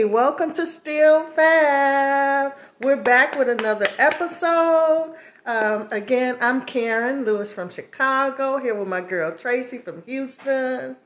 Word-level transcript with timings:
Hey, 0.00 0.04
welcome 0.06 0.54
to 0.54 0.64
Still 0.64 1.26
Fab. 1.36 2.54
We're 2.80 2.96
back 2.96 3.38
with 3.38 3.50
another 3.50 3.86
episode. 3.98 5.14
Um, 5.44 5.88
again, 5.90 6.38
I'm 6.40 6.64
Karen 6.64 7.26
Lewis 7.26 7.52
from 7.52 7.68
Chicago, 7.68 8.56
here 8.58 8.74
with 8.74 8.88
my 8.88 9.02
girl 9.02 9.36
Tracy 9.36 9.76
from 9.76 10.02
Houston. 10.04 10.96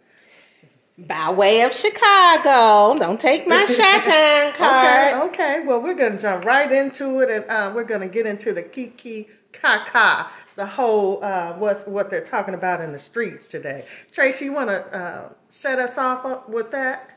By 0.97 1.33
way 1.33 1.63
of 1.63 1.75
Chicago. 1.75 2.95
Don't 2.95 3.21
take 3.21 3.49
my 3.49 3.65
Chi-Town 3.67 4.53
card. 4.53 5.29
Okay, 5.31 5.57
okay. 5.57 5.67
Well, 5.67 5.83
we're 5.83 5.95
gonna 5.95 6.21
jump 6.21 6.45
right 6.45 6.71
into 6.71 7.19
it, 7.19 7.31
and 7.31 7.45
uh, 7.51 7.73
we're 7.75 7.83
gonna 7.83 8.07
get 8.07 8.27
into 8.27 8.53
the 8.53 8.63
Kiki 8.63 9.27
Kaka, 9.51 10.31
the 10.55 10.67
whole 10.67 11.19
uh, 11.25 11.55
what's 11.55 11.85
what 11.89 12.11
they're 12.11 12.23
talking 12.23 12.55
about 12.55 12.81
in 12.81 12.93
the 12.93 13.01
streets 13.01 13.49
today. 13.49 13.87
Tracy, 14.13 14.45
you 14.45 14.53
want 14.53 14.69
to 14.69 14.97
uh, 14.97 15.29
set 15.49 15.81
us 15.81 15.99
off 15.99 16.49
with 16.49 16.71
that? 16.71 17.14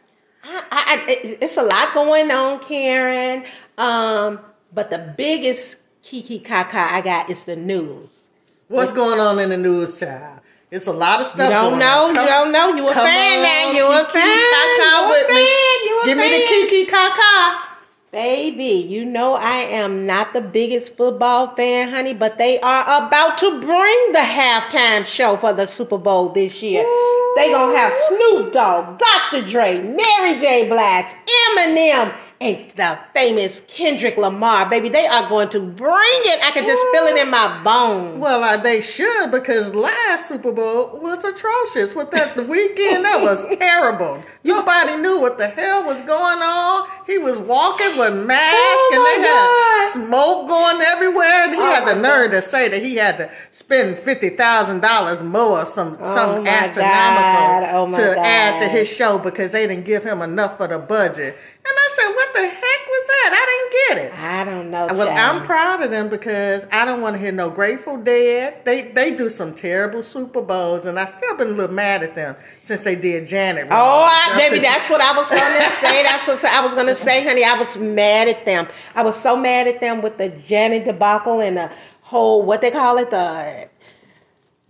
I, 0.47 1.05
I, 1.07 1.37
it's 1.41 1.57
a 1.57 1.63
lot 1.63 1.93
going 1.93 2.31
on, 2.31 2.59
Karen. 2.61 3.43
Um, 3.77 4.39
but 4.73 4.89
the 4.89 5.13
biggest 5.17 5.77
kiki 6.01 6.39
kaka 6.39 6.79
I 6.79 7.01
got 7.01 7.29
is 7.29 7.43
the 7.43 7.55
news. 7.55 8.21
What's 8.67 8.91
going 8.91 9.19
on 9.19 9.39
in 9.39 9.49
the 9.49 9.57
news, 9.57 9.99
child? 9.99 10.39
It's 10.69 10.87
a 10.87 10.91
lot 10.91 11.21
of 11.21 11.27
stuff. 11.27 11.39
You 11.39 11.49
don't 11.49 11.79
know. 11.79 12.11
Come, 12.13 12.25
you 12.25 12.31
don't 12.31 12.51
know. 12.51 12.75
You 12.75 12.89
a 12.89 12.93
fan 12.93 13.43
now. 13.43 13.71
You 13.71 13.87
a 13.87 14.03
fan. 14.11 14.81
Kaka 14.81 15.07
with 15.09 15.29
me. 15.29 15.47
Give 16.05 16.17
me 16.17 16.29
the 16.29 16.47
kiki 16.47 16.85
kaka. 16.85 17.66
Baby, 18.11 18.87
you 18.87 19.03
know 19.03 19.33
I 19.33 19.57
am 19.57 20.05
not 20.05 20.31
the 20.31 20.39
biggest 20.39 20.95
football 20.95 21.53
fan, 21.55 21.89
honey, 21.89 22.13
but 22.13 22.37
they 22.37 22.57
are 22.61 23.05
about 23.05 23.37
to 23.39 23.59
bring 23.59 24.11
the 24.13 24.19
halftime 24.19 25.05
show 25.05 25.35
for 25.35 25.51
the 25.51 25.67
Super 25.67 25.97
Bowl 25.97 26.29
this 26.29 26.63
year. 26.63 26.83
Ooh. 26.85 27.33
They 27.35 27.51
gonna 27.51 27.77
have 27.77 27.93
Snoop 28.07 28.53
Dogg, 28.53 28.97
Dr. 28.97 29.45
Dre, 29.45 29.81
Mary 29.81 30.39
J. 30.39 30.69
Blige, 30.69 31.13
Eminem, 31.27 32.15
and 32.39 32.69
the 32.75 32.99
famous 33.15 33.61
Kendrick 33.61 34.15
Lamar, 34.15 34.69
baby, 34.69 34.89
they 34.89 35.07
are 35.07 35.27
going 35.27 35.49
to 35.49 35.59
bring 35.59 35.97
it. 35.97 36.39
I 36.45 36.51
can 36.51 36.65
just 36.65 36.85
feel 36.91 37.03
it 37.05 37.25
in 37.25 37.31
my 37.31 37.63
bones. 37.63 38.19
Well, 38.19 38.43
uh, 38.43 38.61
they 38.61 38.81
should 38.81 39.31
because 39.31 39.73
last 39.73 40.27
Super 40.27 40.51
Bowl 40.51 40.99
was 41.01 41.23
atrocious. 41.23 41.95
With 41.95 42.11
that 42.11 42.35
The 42.35 42.43
Weeknd, 42.43 43.01
that 43.01 43.21
was 43.21 43.45
terrible. 43.59 44.23
Nobody 44.43 44.97
knew 44.97 45.19
what 45.19 45.39
the 45.39 45.47
hell 45.47 45.83
was 45.85 45.99
going 46.01 46.39
on. 46.39 46.87
He 47.07 47.17
was 47.17 47.39
walking 47.39 47.97
with 47.97 48.13
mask, 48.25 48.53
oh 48.53 48.91
and 48.93 49.23
they 49.23 49.27
had 49.27 49.91
smoke 49.93 50.47
going 50.47 50.81
everywhere. 50.81 51.45
And 51.45 51.55
he 51.55 51.59
oh 51.59 51.65
had 51.65 51.87
the 51.87 51.99
nerve 51.99 52.31
God. 52.31 52.41
to 52.41 52.41
say 52.43 52.69
that 52.69 52.83
he 52.83 52.95
had 52.95 53.17
to 53.17 53.31
spend 53.51 53.97
fifty 53.97 54.29
thousand 54.29 54.81
dollars 54.81 55.23
more, 55.23 55.65
some 55.65 55.97
oh 55.99 56.13
some 56.13 56.45
astronomical, 56.45 57.95
oh 57.95 57.97
to 57.97 58.19
add 58.19 58.59
to 58.59 58.67
his 58.67 58.87
show 58.87 59.17
because 59.17 59.53
they 59.53 59.65
didn't 59.65 59.85
give 59.85 60.03
him 60.03 60.21
enough 60.21 60.57
for 60.57 60.67
the 60.67 60.77
budget. 60.77 61.35
And 61.67 61.75
I 61.77 61.89
said, 61.95 62.13
what 62.15 62.26
the 62.33 62.47
heck 62.47 62.87
was 62.87 63.07
that? 63.07 63.31
I 63.33 63.97
didn't 63.97 64.07
get 64.11 64.13
it. 64.13 64.19
I 64.19 64.43
don't 64.43 64.71
know. 64.71 64.87
Well, 64.91 65.09
I'm 65.09 65.45
proud 65.45 65.81
of 65.81 65.91
them 65.91 66.09
because 66.09 66.65
I 66.71 66.85
don't 66.85 67.01
want 67.01 67.15
to 67.15 67.19
hear 67.19 67.31
no 67.31 67.49
Grateful 67.49 67.97
Dead. 67.97 68.61
They 68.65 68.91
they 68.91 69.11
do 69.11 69.29
some 69.29 69.53
terrible 69.53 70.03
Super 70.03 70.41
Bowls, 70.41 70.85
and 70.85 70.99
I 70.99 71.05
still 71.05 71.37
been 71.37 71.49
a 71.49 71.51
little 71.51 71.75
mad 71.75 72.03
at 72.03 72.15
them 72.15 72.35
since 72.61 72.81
they 72.83 72.95
did 72.95 73.27
Janet. 73.27 73.69
Wrong. 73.69 73.73
Oh, 73.73 74.09
I, 74.09 74.37
baby, 74.37 74.59
that's 74.59 74.89
what 74.89 75.01
I 75.01 75.15
was 75.17 75.29
going 75.29 75.53
to 75.61 75.69
say. 75.69 76.03
That's 76.03 76.27
what 76.27 76.43
I 76.45 76.63
was 76.63 76.73
going 76.73 76.87
to 76.87 76.95
say, 76.95 77.23
honey. 77.23 77.43
I 77.43 77.59
was 77.59 77.77
mad 77.77 78.27
at 78.27 78.45
them. 78.45 78.67
I 78.95 79.03
was 79.03 79.19
so 79.19 79.35
mad 79.35 79.67
at 79.67 79.79
them 79.79 80.01
with 80.01 80.17
the 80.17 80.29
Janet 80.29 80.85
debacle 80.85 81.41
and 81.41 81.57
the 81.57 81.71
whole 82.01 82.41
what 82.43 82.61
they 82.61 82.71
call 82.71 82.97
it 82.97 83.11
the 83.11 83.67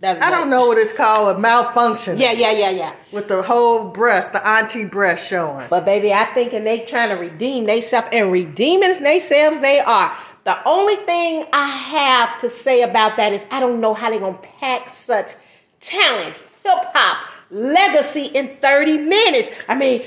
that, 0.00 0.22
I 0.22 0.30
don't 0.30 0.48
know 0.48 0.66
what 0.66 0.78
it's 0.78 0.92
called, 0.92 1.36
a 1.36 1.38
malfunction. 1.40 2.18
Yeah, 2.18 2.32
yeah, 2.32 2.52
yeah, 2.52 2.70
yeah. 2.70 2.94
With 3.10 3.26
the 3.26 3.42
whole 3.42 3.88
breast, 3.88 4.32
the 4.32 4.46
auntie 4.46 4.84
breast 4.84 5.26
showing. 5.26 5.66
But 5.68 5.84
baby, 5.84 6.12
I 6.12 6.26
think 6.34 6.52
and 6.52 6.64
they 6.64 6.84
trying 6.84 7.08
to 7.08 7.16
redeem 7.16 7.66
themselves 7.66 8.08
and 8.12 8.30
redeeming 8.30 9.02
themselves 9.02 9.60
they 9.60 9.80
are. 9.80 10.16
The 10.44 10.56
only 10.66 10.96
thing 10.96 11.46
I 11.52 11.66
have 11.66 12.40
to 12.40 12.48
say 12.48 12.82
about 12.82 13.16
that 13.16 13.32
is 13.32 13.44
I 13.50 13.58
don't 13.58 13.80
know 13.80 13.92
how 13.92 14.08
they're 14.10 14.20
gonna 14.20 14.38
pack 14.60 14.88
such 14.88 15.32
talent, 15.80 16.34
hip 16.64 16.78
hop, 16.94 17.28
legacy 17.50 18.26
in 18.26 18.56
30 18.62 18.98
minutes. 18.98 19.50
I 19.68 19.74
mean, 19.74 20.04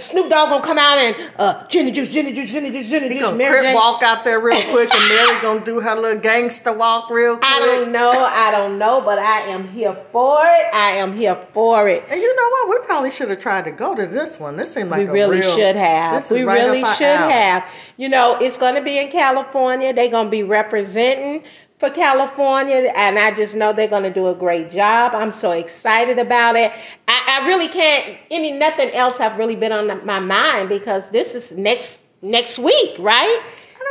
Snoop 0.00 0.30
Dogg 0.30 0.48
gonna 0.48 0.64
come 0.64 0.78
out 0.78 0.98
and 0.98 1.30
uh, 1.38 1.66
Gin 1.68 1.86
'n' 1.86 1.94
Juice, 1.94 2.12
Gin 2.12 2.26
'n' 2.26 2.34
Juice, 2.34 2.50
Gin 2.50 2.64
'n' 2.64 2.72
Juice, 2.72 2.88
Gin 2.88 3.04
'n' 3.04 3.08
Juice. 3.08 3.14
He 3.14 3.20
gonna 3.20 3.36
Mary 3.36 3.74
walk 3.74 4.02
out 4.02 4.24
there 4.24 4.40
real 4.40 4.60
quick, 4.70 4.92
and 4.92 5.08
Mary 5.08 5.40
gonna 5.42 5.64
do 5.64 5.80
her 5.80 5.94
little 5.94 6.20
gangster 6.20 6.72
walk 6.72 7.10
real 7.10 7.36
quick. 7.36 7.44
I 7.44 7.58
don't 7.60 7.92
know, 7.92 8.10
I 8.10 8.50
don't 8.50 8.78
know, 8.78 9.00
but 9.00 9.18
I 9.18 9.42
am 9.42 9.68
here 9.68 9.96
for 10.10 10.40
it. 10.42 10.74
I 10.74 10.92
am 10.96 11.16
here 11.16 11.38
for 11.52 11.88
it. 11.88 12.04
And 12.08 12.20
you 12.20 12.36
know 12.36 12.48
what? 12.48 12.68
We 12.68 12.86
probably 12.86 13.10
should 13.10 13.30
have 13.30 13.40
tried 13.40 13.64
to 13.66 13.70
go 13.70 13.94
to 13.94 14.06
this 14.06 14.40
one. 14.40 14.56
This 14.56 14.74
seemed 14.74 14.90
like 14.90 15.06
a 15.08 15.12
real 15.12 15.28
we 15.28 15.36
really 15.36 15.40
real, 15.40 15.56
should 15.56 15.76
have. 15.76 16.30
We 16.30 16.42
right 16.42 16.64
really 16.64 16.84
should 16.96 17.06
have. 17.06 17.64
You 17.96 18.08
know, 18.08 18.36
it's 18.36 18.56
gonna 18.56 18.82
be 18.82 18.98
in 18.98 19.10
California. 19.10 19.92
They're 19.92 20.10
gonna 20.10 20.30
be 20.30 20.42
representing 20.42 21.44
for 21.84 21.90
California, 21.90 22.90
and 22.96 23.18
I 23.18 23.30
just 23.32 23.54
know 23.54 23.74
they're 23.74 23.86
going 23.88 24.04
to 24.04 24.12
do 24.12 24.28
a 24.28 24.34
great 24.34 24.70
job. 24.70 25.14
I'm 25.14 25.32
so 25.32 25.50
excited 25.50 26.18
about 26.18 26.56
it. 26.56 26.72
I, 27.08 27.40
I 27.42 27.46
really 27.46 27.68
can't. 27.68 28.16
Any 28.30 28.52
nothing 28.52 28.90
else 28.92 29.18
have 29.18 29.36
really 29.36 29.54
been 29.54 29.70
on 29.70 30.04
my 30.06 30.18
mind 30.18 30.70
because 30.70 31.10
this 31.10 31.34
is 31.34 31.52
next 31.52 32.00
next 32.22 32.58
week, 32.58 32.96
right? 32.98 33.42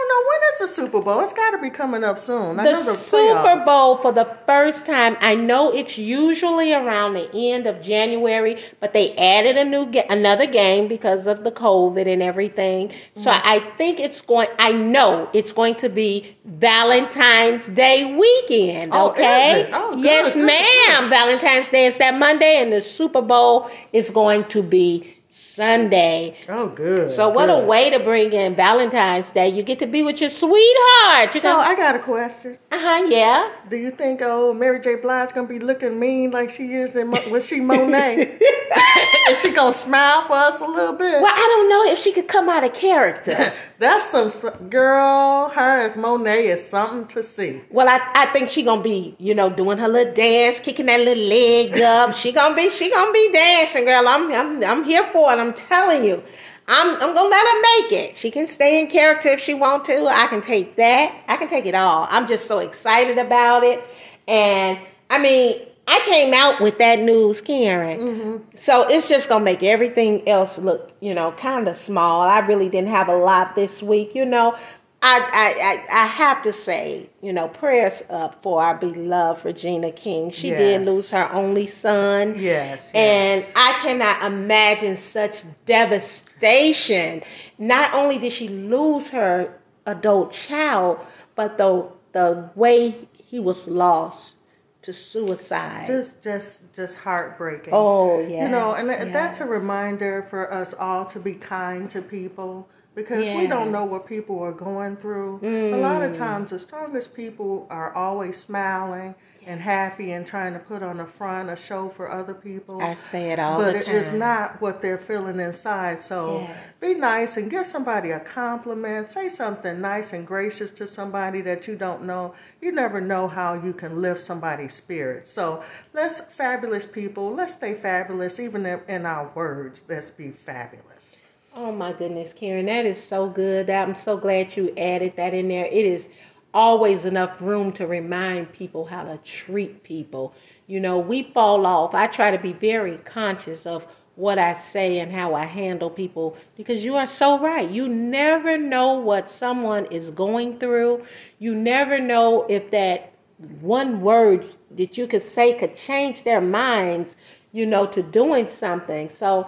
Don't 0.04 0.24
know 0.24 0.30
when 0.30 0.54
is 0.54 0.60
the 0.60 0.68
Super 0.68 1.02
Bowl. 1.02 1.20
It's 1.22 1.34
got 1.34 1.52
to 1.52 1.58
be 1.58 1.70
coming 1.70 2.04
up 2.04 2.20
soon. 2.20 2.60
I 2.60 2.64
the, 2.64 2.84
the 2.84 2.94
Super 2.96 3.64
Bowl 3.66 3.98
for 3.98 4.12
the 4.12 4.36
first 4.46 4.86
time. 4.86 5.18
I 5.20 5.36
know 5.36 5.72
it's 5.72 5.98
usually 5.98 6.74
around 6.74 7.14
the 7.14 7.34
end 7.36 7.68
of 7.68 7.82
January, 7.82 8.62
but 8.80 8.94
they 8.94 9.16
added 9.16 9.58
a 9.58 9.66
new 9.66 9.86
ga- 9.92 10.08
another 10.10 10.46
game 10.46 10.88
because 10.88 11.28
of 11.28 11.44
the 11.44 11.52
COVID 11.52 12.08
and 12.08 12.22
everything. 12.22 12.92
So 13.16 13.30
mm-hmm. 13.30 13.48
I 13.48 13.60
think 13.78 14.00
it's 14.00 14.22
going. 14.22 14.48
I 14.60 14.72
know 14.72 15.30
it's 15.34 15.52
going 15.52 15.76
to 15.76 15.90
be 15.90 16.36
Valentine's 16.46 17.68
Day 17.68 18.16
weekend. 18.16 18.92
Oh, 18.94 19.12
okay. 19.12 19.70
Oh, 19.74 19.96
yes, 19.98 20.34
good, 20.34 20.46
ma'am. 20.46 21.04
Good. 21.04 21.10
Valentine's 21.10 21.70
Day 21.70 21.86
is 21.86 21.98
that 21.98 22.18
Monday, 22.18 22.62
and 22.62 22.72
the 22.72 22.82
Super 22.82 23.22
Bowl 23.22 23.70
is 23.92 24.10
going 24.10 24.46
to 24.46 24.64
be 24.64 25.13
Sunday. 25.36 26.38
Oh, 26.48 26.68
good. 26.68 27.10
So 27.10 27.28
what 27.28 27.48
good. 27.48 27.64
a 27.64 27.66
way 27.66 27.90
to 27.90 27.98
bring 27.98 28.34
in 28.34 28.54
Valentine's 28.54 29.32
Day. 29.32 29.48
You 29.50 29.64
get 29.64 29.80
to 29.80 29.88
be 29.88 30.04
with 30.04 30.22
your 30.22 30.30
sweetheart. 30.30 31.34
You 31.34 31.42
so 31.42 31.58
I 31.58 31.74
got 31.76 31.96
a 31.96 32.00
question. 32.00 32.60
Uh 32.72 32.78
huh. 32.80 33.08
Yeah. 33.10 33.52
Do 33.68 33.76
you 33.76 33.90
think 33.90 34.22
oh 34.22 34.54
Mary 34.54 34.80
J. 34.80 34.94
Blige 34.94 35.34
gonna 35.34 35.48
be 35.48 35.58
looking 35.58 36.00
mean 36.00 36.30
like 36.30 36.52
she 36.52 36.76
is 36.76 36.96
in 36.96 37.10
was 37.10 37.48
she 37.48 37.62
Monet? 37.62 38.40
is 39.32 39.42
she 39.42 39.52
gonna 39.52 39.74
smile 39.74 40.28
for 40.28 40.34
us 40.34 40.62
a 40.62 40.66
little 40.66 40.94
bit? 40.94 41.20
Well, 41.20 41.34
I 41.34 41.48
don't 41.56 41.70
know 41.70 41.92
if 41.92 41.98
she 41.98 42.12
could 42.12 42.28
come 42.28 42.48
out 42.48 42.64
of 42.64 42.74
character. 42.74 43.54
That's 43.80 44.06
some 44.06 44.30
girl. 44.70 45.50
Her 45.50 45.82
as 45.82 45.98
Monet 45.98 46.48
is 46.48 46.68
something 46.68 47.08
to 47.08 47.24
see. 47.24 47.62
Well, 47.72 47.90
I, 47.90 48.00
I 48.14 48.28
think 48.28 48.50
she 48.50 48.62
gonna 48.62 48.84
be 48.84 49.16
you 49.18 49.34
know 49.34 49.50
doing 49.50 49.80
her 49.80 49.88
little 49.88 50.14
dance, 50.14 50.60
kicking 50.60 50.86
that 50.86 51.00
little 51.00 51.24
leg 51.24 51.80
up. 51.82 52.14
she 52.14 52.32
gonna 52.32 52.56
be 52.56 52.70
she 52.70 52.92
gonna 52.92 53.12
be 53.12 53.32
dancing, 53.34 53.86
girl. 53.86 54.08
I'm 54.08 54.32
I'm 54.32 54.64
I'm 54.64 54.84
here 54.84 55.04
for 55.06 55.23
it. 55.30 55.40
I'm 55.40 55.54
telling 55.54 56.04
you. 56.04 56.24
I'm 56.68 56.94
I'm 56.96 57.14
gonna 57.14 57.30
let 57.30 57.46
her 57.46 57.62
make 57.62 57.92
it. 57.92 58.18
She 58.18 58.32
can 58.32 58.48
stay 58.48 58.80
in 58.80 58.88
character 58.88 59.30
if 59.30 59.42
she 59.42 59.54
want 59.54 59.84
to. 59.86 60.06
I 60.06 60.28
can 60.28 60.42
take 60.42 60.78
that. 60.78 61.14
I 61.28 61.36
can 61.36 61.50
take 61.50 61.66
it 61.66 61.76
all. 61.76 62.08
I'm 62.10 62.26
just 62.26 62.48
so 62.48 62.60
excited 62.60 63.18
about 63.18 63.64
it. 63.64 63.84
And 64.28 64.80
I 65.10 65.22
mean, 65.22 65.62
I 65.88 66.00
came 66.06 66.34
out 66.34 66.62
with 66.62 66.78
that 66.78 67.00
news, 67.00 67.42
Karen. 67.42 68.00
Mm-hmm. 68.00 68.58
So 68.58 68.88
it's 68.88 69.10
just 69.10 69.28
gonna 69.28 69.44
make 69.44 69.62
everything 69.62 70.28
else 70.28 70.58
look, 70.58 70.92
you 71.02 71.14
know, 71.14 71.34
kind 71.34 71.68
of 71.68 71.78
small. 71.78 72.22
I 72.22 72.40
really 72.40 72.70
didn't 72.70 72.92
have 72.92 73.10
a 73.10 73.16
lot 73.16 73.56
this 73.56 73.82
week, 73.82 74.16
you 74.16 74.26
know. 74.26 74.58
I, 75.06 75.84
I, 75.92 76.04
I 76.04 76.06
have 76.06 76.42
to 76.44 76.54
say, 76.54 77.10
you 77.22 77.34
know, 77.34 77.50
prayers 77.50 78.04
up 78.10 78.42
for 78.42 78.64
our 78.64 78.76
beloved 78.76 79.44
Regina 79.44 79.92
King. 79.92 80.32
She 80.32 80.48
yes. 80.48 80.60
did 80.60 80.86
lose 80.86 81.12
her 81.12 81.30
only 81.34 81.68
son. 81.68 82.40
Yes, 82.40 82.90
And 82.96 83.42
yes. 83.42 83.52
I 83.54 83.74
cannot 83.82 84.24
imagine 84.24 84.96
such 84.96 85.44
devastation. 85.66 87.22
Not 87.58 87.94
only 87.94 88.18
did 88.18 88.32
she 88.32 88.48
lose 88.48 89.08
her 89.08 89.54
adult 89.86 90.32
child, 90.32 91.00
but 91.36 91.58
the 91.58 91.86
the 92.14 92.50
way 92.56 92.96
he 93.18 93.40
was 93.42 93.68
lost 93.68 94.36
to 94.84 94.94
suicide. 94.94 95.86
Just 95.86 96.22
just 96.24 96.74
just 96.74 96.96
heartbreaking. 96.96 97.74
Oh 97.74 98.22
yeah. 98.22 98.46
You 98.46 98.50
know, 98.50 98.74
and 98.76 98.88
yeah. 98.88 99.04
that's 99.06 99.42
a 99.42 99.46
reminder 99.46 100.26
for 100.30 100.54
us 100.54 100.74
all 100.74 101.06
to 101.08 101.20
be 101.20 101.34
kind 101.34 101.90
to 101.90 102.02
people 102.02 102.70
because 102.96 103.30
we 103.32 103.48
don't 103.48 103.72
know 103.72 103.86
what 103.86 104.06
people 104.06 104.40
are 104.40 104.52
going 104.52 104.96
through. 104.96 105.40
Mm. 105.42 105.74
A 105.74 105.78
lot 105.78 106.04
of 106.04 106.12
mm. 106.12 106.18
times, 106.18 106.52
the 106.52 106.60
strongest 106.60 107.14
people 107.14 107.68
are 107.70 107.94
always 107.96 108.38
smiling 108.38 109.16
and 109.46 109.60
happy 109.60 110.12
and 110.12 110.26
trying 110.26 110.54
to 110.54 110.60
put 110.60 110.82
on 110.82 111.00
a 111.00 111.06
front 111.06 111.50
a 111.50 111.56
show 111.56 111.90
for 111.90 112.12
other 112.12 112.34
people. 112.34 112.82
I 112.82 112.94
say 112.94 113.32
it 113.32 113.40
all 113.40 113.58
but 113.58 113.74
the 113.74 113.80
time. 113.80 113.86
But 113.86 113.90
it 113.90 113.96
is 113.96 114.12
not 114.12 114.62
what 114.62 114.82
they're 114.82 114.98
feeling 114.98 115.40
inside. 115.40 116.02
So 116.02 116.48
be 116.80 116.94
nice 116.94 117.38
and 117.38 117.50
give 117.50 117.68
somebody 117.68 118.12
a 118.12 118.20
compliment. 118.20 119.10
Say 119.10 119.30
something 119.30 119.82
nice 119.82 120.14
and 120.14 120.26
gracious 120.26 120.72
to 120.72 120.88
somebody 120.88 121.42
that 121.42 121.68
you 121.68 121.76
don't 121.76 122.04
know. 122.04 122.34
You 122.62 122.72
never 122.72 123.02
know 123.02 123.28
how 123.28 123.54
you 123.56 123.74
can 123.74 124.02
lift 124.02 124.22
somebody's 124.22 124.74
spirit. 124.74 125.28
So 125.28 125.64
let's, 125.94 126.22
fabulous 126.22 126.86
people, 126.86 127.34
let's 127.34 127.54
stay 127.54 127.74
fabulous, 127.74 128.40
even 128.40 128.66
in 128.66 129.06
our 129.06 129.32
words. 129.36 129.84
Let's 129.88 130.10
be 130.10 130.32
fabulous. 130.32 131.20
Oh 131.56 131.72
my 131.72 131.94
goodness, 131.94 132.34
Karen, 132.34 132.66
that 132.68 132.86
is 132.86 133.02
so 133.02 133.28
good. 133.30 133.70
I'm 133.70 133.96
so 133.96 134.18
glad 134.18 134.56
you 134.58 134.74
added 134.78 135.14
that 135.18 135.34
in 135.34 135.48
there. 135.48 135.66
It 135.66 135.86
is 135.86 136.10
always 136.54 137.06
enough 137.06 137.42
room 137.42 137.72
to 137.74 137.88
remind 137.88 138.52
people 138.54 138.86
how 138.86 139.04
to 139.04 139.18
treat 139.20 139.84
people. 139.84 140.34
You 140.68 140.80
know, 140.80 141.00
we 141.00 141.24
fall 141.24 141.66
off. 141.66 141.94
I 141.96 142.08
try 142.08 142.32
to 142.32 142.38
be 142.42 142.54
very 142.54 142.98
conscious 143.00 143.66
of 143.66 143.86
what 144.16 144.38
I 144.38 144.54
say 144.54 145.00
and 145.00 145.12
how 145.12 145.34
I 145.36 145.46
handle 145.46 145.90
people 145.90 146.38
because 146.56 146.84
you 146.84 146.96
are 146.96 147.08
so 147.08 147.40
right. 147.40 147.70
You 147.70 147.88
never 147.88 148.58
know 148.58 148.94
what 149.00 149.30
someone 149.32 149.86
is 149.88 150.10
going 150.12 150.60
through. 150.60 151.06
You 151.40 151.56
never 151.56 152.00
know 152.00 152.44
if 152.50 152.70
that 152.72 153.14
one 153.62 154.02
word 154.02 154.56
that 154.78 154.98
you 154.98 155.08
could 155.08 155.24
say 155.24 155.54
could 155.58 155.76
change 155.76 156.24
their 156.24 156.42
minds, 156.42 157.16
you 157.52 157.66
know, 157.66 157.86
to 157.88 158.04
doing 158.04 158.48
something. 158.50 159.10
So, 159.10 159.48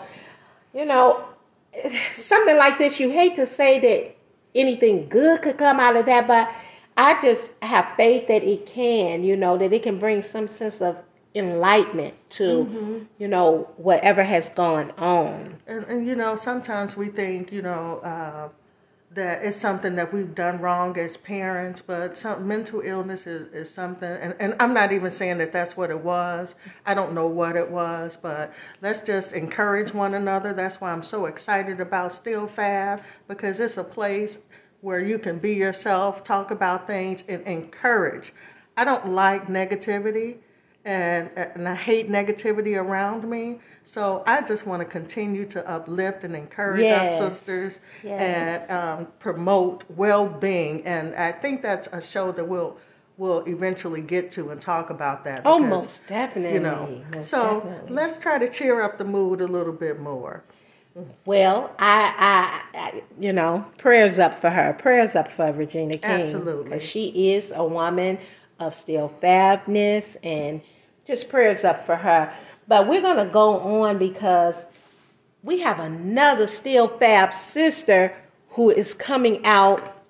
you 0.74 0.86
know, 0.86 1.26
something 2.12 2.58
like 2.58 2.78
this, 2.78 3.00
you 3.00 3.10
hate 3.10 3.36
to 3.36 3.46
say 3.46 3.80
that 3.80 4.16
anything 4.54 5.10
good 5.10 5.42
could 5.42 5.58
come 5.58 5.80
out 5.80 5.96
of 5.96 6.06
that, 6.06 6.28
but 6.28 6.50
I 6.98 7.22
just 7.22 7.52
have 7.62 7.88
faith 7.98 8.28
that 8.28 8.44
it 8.44 8.66
can, 8.66 9.24
you 9.24 9.36
know, 9.36 9.58
that 9.58 9.74
it 9.74 9.84
can 9.84 10.00
bring 10.00 10.22
some 10.22 10.48
sense 10.48 10.82
of 10.82 10.98
enlightenment 11.36 12.14
to, 12.30 12.44
mm-hmm. 12.44 13.00
you 13.18 13.28
know, 13.28 13.70
whatever 13.78 14.24
has 14.24 14.48
gone 14.50 14.92
on. 14.98 15.58
And, 15.68 15.84
and, 15.86 16.08
you 16.08 16.16
know, 16.16 16.38
sometimes 16.38 16.96
we 16.96 17.10
think, 17.10 17.52
you 17.52 17.62
know, 17.62 18.00
uh, 18.00 18.50
that 19.16 19.44
it's 19.44 19.58
something 19.58 19.96
that 19.96 20.14
we've 20.14 20.36
done 20.36 20.60
wrong 20.60 20.98
as 20.98 21.18
parents, 21.18 21.82
but 21.82 22.18
some 22.18 22.48
mental 22.48 22.82
illness 22.82 23.26
is, 23.26 23.52
is 23.54 23.74
something, 23.74 24.10
and, 24.10 24.36
and 24.40 24.56
I'm 24.60 24.74
not 24.74 24.92
even 24.92 25.12
saying 25.12 25.38
that 25.40 25.52
that's 25.52 25.76
what 25.76 25.90
it 25.90 26.00
was. 26.00 26.56
I 26.86 26.94
don't 26.94 27.14
know 27.14 27.28
what 27.28 27.56
it 27.56 27.72
was, 27.72 28.18
but 28.22 28.54
let's 28.82 29.02
just 29.02 29.32
encourage 29.32 29.94
one 29.94 30.14
another. 30.14 30.54
That's 30.54 30.80
why 30.80 30.92
I'm 30.92 31.04
so 31.04 31.26
excited 31.26 31.80
about 31.80 32.14
Still 32.14 32.48
Fab 32.48 33.02
because 33.28 33.60
it's 33.60 33.78
a 33.78 33.84
place 33.84 34.38
where 34.82 35.00
you 35.00 35.18
can 35.18 35.40
be 35.40 35.54
yourself, 35.54 36.24
talk 36.24 36.52
about 36.52 36.86
things, 36.86 37.24
and 37.28 37.42
encourage. 37.44 38.34
I 38.78 38.84
don't 38.84 39.14
like 39.14 39.48
negativity 39.48 40.36
and, 40.86 41.32
and 41.36 41.68
I 41.68 41.76
hate 41.76 42.10
negativity 42.10 42.78
around 42.78 43.28
me. 43.30 43.60
So 43.84 44.24
I 44.26 44.42
just 44.42 44.68
want 44.68 44.82
to 44.82 44.86
continue 44.86 45.46
to 45.48 45.68
uplift 45.70 46.24
and 46.24 46.36
encourage 46.36 46.84
yes. 46.84 47.20
our 47.20 47.30
sisters 47.30 47.80
yes. 48.04 48.22
and 48.22 48.72
um, 48.72 49.08
promote 49.20 49.84
well-being. 49.90 50.86
And 50.86 51.16
I 51.16 51.32
think 51.32 51.62
that's 51.62 51.88
a 51.92 52.02
show 52.02 52.32
that 52.32 52.48
we'll 52.48 52.78
we'll 53.18 53.46
eventually 53.48 54.02
get 54.02 54.30
to 54.30 54.50
and 54.50 54.62
talk 54.62 54.90
about 54.90 55.24
that. 55.24 55.42
Oh, 55.46 55.60
because, 55.60 55.72
Almost 55.72 56.08
definitely. 56.08 56.54
You 56.54 56.60
know, 56.60 57.04
most 57.14 57.30
so 57.30 57.62
definitely. 57.62 57.94
let's 57.94 58.18
try 58.18 58.38
to 58.38 58.50
cheer 58.50 58.82
up 58.82 58.98
the 58.98 59.06
mood 59.06 59.42
a 59.42 59.48
little 59.48 59.74
bit 59.74 60.00
more. 60.00 60.44
Well, 61.26 61.72
I, 61.78 62.64
I, 62.74 62.80
I, 62.80 63.04
you 63.20 63.34
know, 63.34 63.66
prayers 63.78 64.18
up 64.18 64.40
for 64.40 64.50
her. 64.50 64.74
Prayers 64.80 65.14
up 65.16 65.32
for 65.32 65.52
Regina 65.52 65.98
King. 65.98 66.04
Absolutely. 66.04 66.64
Because 66.64 66.84
she 66.84 67.34
is 67.34 67.52
a 67.54 67.66
woman 67.66 68.18
of 68.60 68.74
still 68.74 69.14
fabness 69.22 70.16
and 70.24 70.62
just 71.06 71.30
prayers 71.30 71.64
up 71.64 71.86
for 71.86 71.96
her. 71.96 72.34
But 72.68 72.88
we're 72.88 73.02
going 73.02 73.26
to 73.26 73.32
go 73.32 73.60
on 73.84 73.98
because 73.98 74.56
we 75.44 75.60
have 75.60 75.80
another 75.80 76.48
still 76.48 76.88
fab 76.88 77.34
sister 77.34 78.16
who 78.50 78.72
is 78.72 78.94
coming 78.94 79.46
out. 79.46 80.04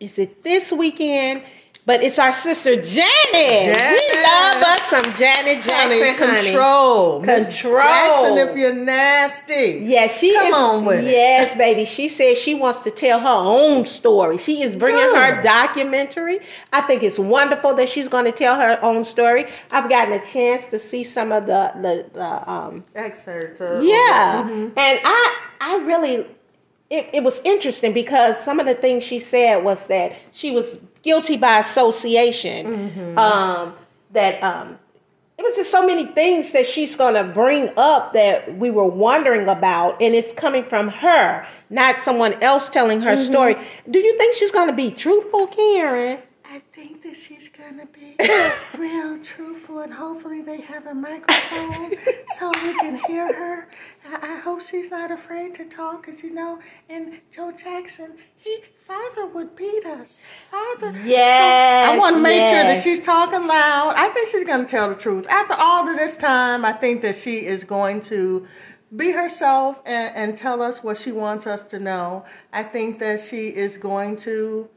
Is 0.00 0.18
it 0.18 0.42
this 0.42 0.72
weekend? 0.72 1.42
But 1.88 2.02
it's 2.02 2.18
our 2.18 2.34
sister 2.34 2.76
Janet. 2.76 3.14
Janet. 3.32 3.78
We 4.12 4.22
love 4.22 4.62
us 4.62 4.82
some 4.90 5.04
Janet 5.14 5.64
Jackson, 5.64 6.16
honey. 6.18 6.50
Control. 6.50 7.22
Control. 7.22 7.76
Jackson, 7.76 8.36
if 8.36 8.54
you're 8.54 8.74
nasty. 8.74 9.86
Yeah, 9.86 10.06
she 10.06 10.34
Come 10.34 10.48
is. 10.48 10.54
on 10.54 10.84
with 10.84 11.02
yes, 11.06 11.54
it. 11.54 11.56
baby. 11.56 11.86
She 11.86 12.10
says 12.10 12.36
she 12.36 12.54
wants 12.54 12.80
to 12.80 12.90
tell 12.90 13.20
her 13.20 13.26
own 13.26 13.86
story. 13.86 14.36
She 14.36 14.62
is 14.62 14.76
bringing 14.76 15.00
Good. 15.00 15.16
her 15.16 15.42
documentary. 15.42 16.40
I 16.74 16.82
think 16.82 17.02
it's 17.02 17.18
wonderful 17.18 17.74
that 17.76 17.88
she's 17.88 18.06
going 18.06 18.26
to 18.26 18.32
tell 18.32 18.56
her 18.56 18.78
own 18.82 19.02
story. 19.06 19.46
I've 19.70 19.88
gotten 19.88 20.12
a 20.12 20.22
chance 20.26 20.66
to 20.66 20.78
see 20.78 21.04
some 21.04 21.32
of 21.32 21.46
the 21.46 21.72
the, 21.80 22.04
the 22.12 22.52
um, 22.52 22.84
excerpts. 22.96 23.60
yeah, 23.60 24.42
mm-hmm. 24.42 24.78
and 24.78 25.00
I 25.02 25.38
I 25.62 25.76
really 25.86 26.26
it, 26.90 27.08
it 27.12 27.22
was 27.22 27.40
interesting 27.44 27.92
because 27.92 28.42
some 28.42 28.60
of 28.60 28.66
the 28.66 28.74
things 28.74 29.02
she 29.02 29.20
said 29.20 29.62
was 29.62 29.86
that 29.88 30.12
she 30.32 30.50
was 30.50 30.78
guilty 31.02 31.36
by 31.36 31.58
association. 31.58 32.66
Mm-hmm. 32.66 33.18
Um, 33.18 33.74
that 34.12 34.42
um, 34.42 34.78
it 35.36 35.42
was 35.42 35.54
just 35.54 35.70
so 35.70 35.86
many 35.86 36.06
things 36.06 36.52
that 36.52 36.66
she's 36.66 36.96
going 36.96 37.14
to 37.14 37.24
bring 37.24 37.70
up 37.76 38.12
that 38.14 38.56
we 38.58 38.70
were 38.70 38.86
wondering 38.86 39.48
about, 39.48 40.00
and 40.02 40.14
it's 40.14 40.32
coming 40.32 40.64
from 40.64 40.88
her, 40.88 41.46
not 41.70 42.00
someone 42.00 42.32
else 42.42 42.68
telling 42.68 43.00
her 43.02 43.14
mm-hmm. 43.16 43.30
story. 43.30 43.56
Do 43.88 43.98
you 43.98 44.18
think 44.18 44.36
she's 44.36 44.50
going 44.50 44.68
to 44.68 44.72
be 44.72 44.90
truthful, 44.90 45.46
Karen? 45.48 46.18
I 46.50 46.62
think 46.72 47.02
that 47.02 47.14
she's 47.14 47.46
gonna 47.48 47.84
be 47.86 48.16
real 48.78 49.18
truthful, 49.22 49.80
and 49.80 49.92
hopefully 49.92 50.40
they 50.40 50.62
have 50.62 50.86
a 50.86 50.94
microphone 50.94 51.94
so 52.38 52.48
we 52.62 52.72
can 52.80 52.98
hear 53.06 53.30
her. 53.34 53.68
I, 54.10 54.34
I 54.34 54.36
hope 54.36 54.62
she's 54.62 54.90
not 54.90 55.10
afraid 55.10 55.54
to 55.56 55.66
talk, 55.66 56.06
cause 56.06 56.22
you 56.22 56.32
know, 56.32 56.58
and 56.88 57.20
Joe 57.30 57.52
Jackson, 57.52 58.12
he 58.38 58.62
father 58.86 59.26
would 59.26 59.56
beat 59.56 59.84
us. 59.84 60.22
Father. 60.50 60.98
Yes. 61.04 61.90
So 61.90 61.94
I 61.94 61.98
want 61.98 62.16
to 62.16 62.22
make 62.22 62.36
yes. 62.36 62.54
sure 62.54 62.74
that 62.74 62.82
she's 62.82 63.04
talking 63.04 63.46
loud. 63.46 63.92
I 63.96 64.08
think 64.08 64.28
she's 64.28 64.44
gonna 64.44 64.64
tell 64.64 64.88
the 64.88 64.94
truth. 64.94 65.26
After 65.28 65.52
all 65.52 65.86
of 65.86 65.98
this 65.98 66.16
time, 66.16 66.64
I 66.64 66.72
think 66.72 67.02
that 67.02 67.16
she 67.16 67.44
is 67.44 67.62
going 67.62 68.00
to 68.02 68.48
be 68.96 69.10
herself 69.10 69.82
and, 69.84 70.16
and 70.16 70.38
tell 70.38 70.62
us 70.62 70.82
what 70.82 70.96
she 70.96 71.12
wants 71.12 71.46
us 71.46 71.60
to 71.60 71.78
know. 71.78 72.24
I 72.54 72.62
think 72.62 73.00
that 73.00 73.20
she 73.20 73.48
is 73.48 73.76
going 73.76 74.16
to 74.18 74.70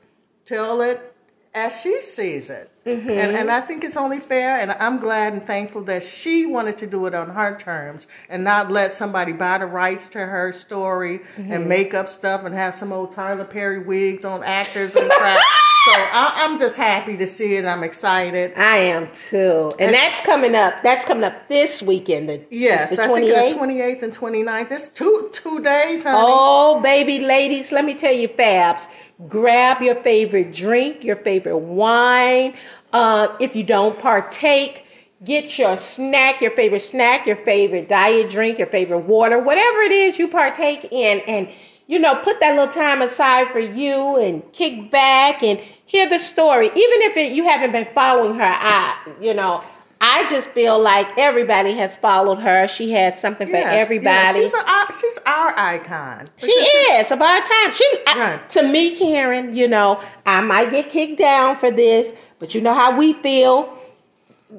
tell 0.44 0.82
it 0.82 1.11
as 1.54 1.82
she 1.82 2.02
sees 2.02 2.50
it. 2.50 2.70
Mm-hmm. 2.86 3.10
And, 3.12 3.38
and 3.38 3.52
I 3.52 3.62
think 3.62 3.84
it's 3.84 3.98
only 3.98 4.20
fair, 4.20 4.58
and 4.58 4.72
I'm 4.72 5.00
glad 5.00 5.34
and 5.34 5.46
thankful 5.46 5.84
that 5.84 6.04
she 6.04 6.48
wanted 6.48 6.80
to 6.80 6.88
do 6.88 7.06
it 7.06 7.14
on 7.14 7.30
her 7.30 7.56
terms 7.58 8.08
and 8.28 8.44
not 8.44 8.72
let 8.72 8.94
somebody 8.94 9.34
buy 9.34 9.60
the 9.60 9.68
rights 9.68 10.10
to 10.10 10.20
her 10.20 10.52
story 10.52 11.20
mm-hmm. 11.20 11.52
and 11.52 11.70
make 11.70 11.94
up 11.94 12.10
stuff 12.10 12.44
and 12.44 12.56
have 12.56 12.74
some 12.74 12.92
old 12.92 13.12
Tyler 13.12 13.46
Perry 13.46 13.80
wigs 13.80 14.26
on 14.26 14.44
actors 14.44 14.96
and 14.96 15.12
crap. 15.12 15.38
so 15.86 15.92
I, 15.92 16.46
am 16.46 16.58
just 16.58 16.76
happy 16.76 17.18
to 17.18 17.28
see 17.28 17.56
it. 17.56 17.66
I'm 17.66 17.84
excited. 17.84 18.54
I 18.58 18.78
am 18.78 19.12
too, 19.14 19.72
and, 19.74 19.82
and 19.82 19.94
that's 19.94 20.22
coming 20.22 20.56
up. 20.56 20.82
That's 20.82 21.06
coming 21.06 21.24
up 21.24 21.48
this 21.50 21.84
weekend. 21.84 22.30
The, 22.30 22.42
yes, 22.50 22.96
the 22.96 23.04
28th? 23.04 23.04
I 23.04 23.42
think 23.42 23.52
it's 23.52 23.60
28th 23.60 24.04
and 24.04 24.14
29th. 24.14 24.72
It's 24.72 24.88
two 24.88 25.30
two 25.32 25.62
days, 25.62 26.02
honey. 26.02 26.18
Oh, 26.20 26.82
baby, 26.82 27.20
ladies, 27.20 27.72
let 27.72 27.86
me 27.86 27.94
tell 27.94 28.14
you, 28.14 28.30
Fabs 28.30 28.82
Grab 29.28 29.82
your 29.82 29.96
favorite 30.04 30.54
drink, 30.54 31.04
your 31.04 31.18
favorite 31.18 31.58
wine. 31.58 32.56
Uh, 32.94 33.36
if 33.40 33.56
you 33.56 33.64
don't 33.64 34.00
partake, 34.00 34.86
get 35.24 35.58
your 35.60 35.78
snack, 35.78 36.42
your 36.42 36.52
favorite 36.52 36.84
snack, 36.84 37.28
your 37.28 37.36
favorite 37.38 37.88
diet 37.88 38.30
drink, 38.30 38.58
your 38.58 38.68
favorite 38.68 39.00
water, 39.00 39.40
whatever 39.40 39.82
it 39.82 39.92
is 39.92 40.18
you 40.18 40.28
partake 40.28 40.88
in, 40.92 41.20
and 41.22 41.50
you 41.88 42.00
know, 42.00 42.16
put 42.24 42.40
that 42.40 42.56
little 42.56 42.74
time 42.74 43.02
aside 43.02 43.50
for 43.52 43.60
you 43.60 44.16
and 44.18 44.42
kick 44.54 44.90
back 44.92 45.44
and 45.44 45.60
hear 45.86 46.08
the 46.08 46.20
story. 46.20 46.68
Even 46.68 47.02
if 47.02 47.18
it, 47.18 47.34
you 47.34 47.44
haven't 47.44 47.74
been 47.74 47.88
following 47.94 48.36
her, 48.36 48.44
I, 48.44 48.98
you 49.20 49.34
know, 49.34 49.62
I 50.04 50.28
just 50.32 50.50
feel 50.50 50.80
like 50.80 51.08
everybody 51.16 51.74
has 51.74 51.96
followed 51.96 52.40
her. 52.40 52.68
She 52.68 52.92
has 52.94 53.22
something 53.22 53.48
yes, 53.48 53.64
for 53.64 53.70
everybody. 53.70 54.40
Yes. 54.40 54.52
She's, 54.52 54.54
a, 54.54 55.00
she's 55.00 55.20
our 55.28 55.58
icon. 55.58 56.28
She 56.38 56.48
is 56.48 57.12
about 57.12 57.46
time. 57.46 57.72
She 57.72 57.86
right. 58.08 58.40
I, 58.44 58.48
to 58.50 58.68
me, 58.68 58.96
Karen. 58.98 59.56
You 59.56 59.68
know, 59.68 60.02
I 60.26 60.42
might 60.42 60.72
get 60.72 60.90
kicked 60.90 61.20
down 61.20 61.56
for 61.58 61.70
this, 61.70 62.12
but 62.40 62.56
you 62.56 62.62
know 62.62 62.74
how 62.74 62.98
we 62.98 63.14
feel. 63.14 63.78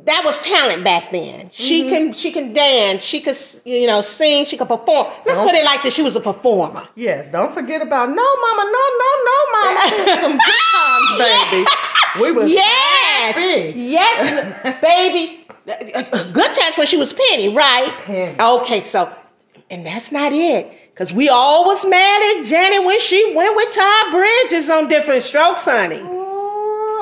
That 0.05 0.23
was 0.25 0.41
talent 0.41 0.85
back 0.85 1.11
then. 1.13 1.51
She 1.53 1.83
mm-hmm. 1.83 1.91
can 1.91 2.13
she 2.15 2.31
can 2.31 2.55
dance. 2.55 3.03
She 3.03 3.21
could 3.21 3.37
you 3.65 3.89
know 3.89 4.01
sing. 4.01 4.47
She 4.47 4.57
could 4.57 4.69
perform. 4.69 5.13
Let's 5.27 5.39
don't, 5.39 5.49
put 5.49 5.57
it 5.57 5.65
like 5.65 5.83
this: 5.83 5.93
she 5.93 6.03
was 6.03 6.15
a 6.15 6.21
performer. 6.21 6.89
Yes. 6.95 7.27
Don't 7.27 7.53
forget 7.53 7.83
about 7.83 8.09
no, 8.09 8.15
mama, 8.15 8.71
no, 8.71 8.85
no, 9.03 9.11
no, 9.27 9.53
mama. 9.53 9.81
Some 10.23 10.39
good 10.39 10.61
times, 10.73 11.51
baby. 11.51 11.67
We 12.21 12.31
was 12.31 12.53
yes, 12.53 13.02
yes, 13.77 14.81
baby. 14.83 15.47
Good 15.65 16.55
times 16.55 16.77
when 16.77 16.87
she 16.87 16.97
was 16.97 17.13
Penny, 17.13 17.55
right? 17.55 17.93
Penny. 18.05 18.37
Okay, 18.41 18.81
so 18.81 19.15
and 19.71 19.87
that's 19.87 20.13
not 20.13 20.33
it. 20.33 20.95
Cause 20.95 21.13
we 21.13 21.29
all 21.31 21.65
was 21.65 21.87
mad 21.87 22.37
at 22.37 22.45
Janet 22.45 22.85
when 22.85 23.01
she 23.01 23.35
went 23.35 23.57
with 23.57 23.75
Todd 23.75 24.11
Bridges 24.13 24.69
on 24.69 24.89
Diff'rent 24.89 25.23
Strokes, 25.23 25.65
honey. 25.65 26.22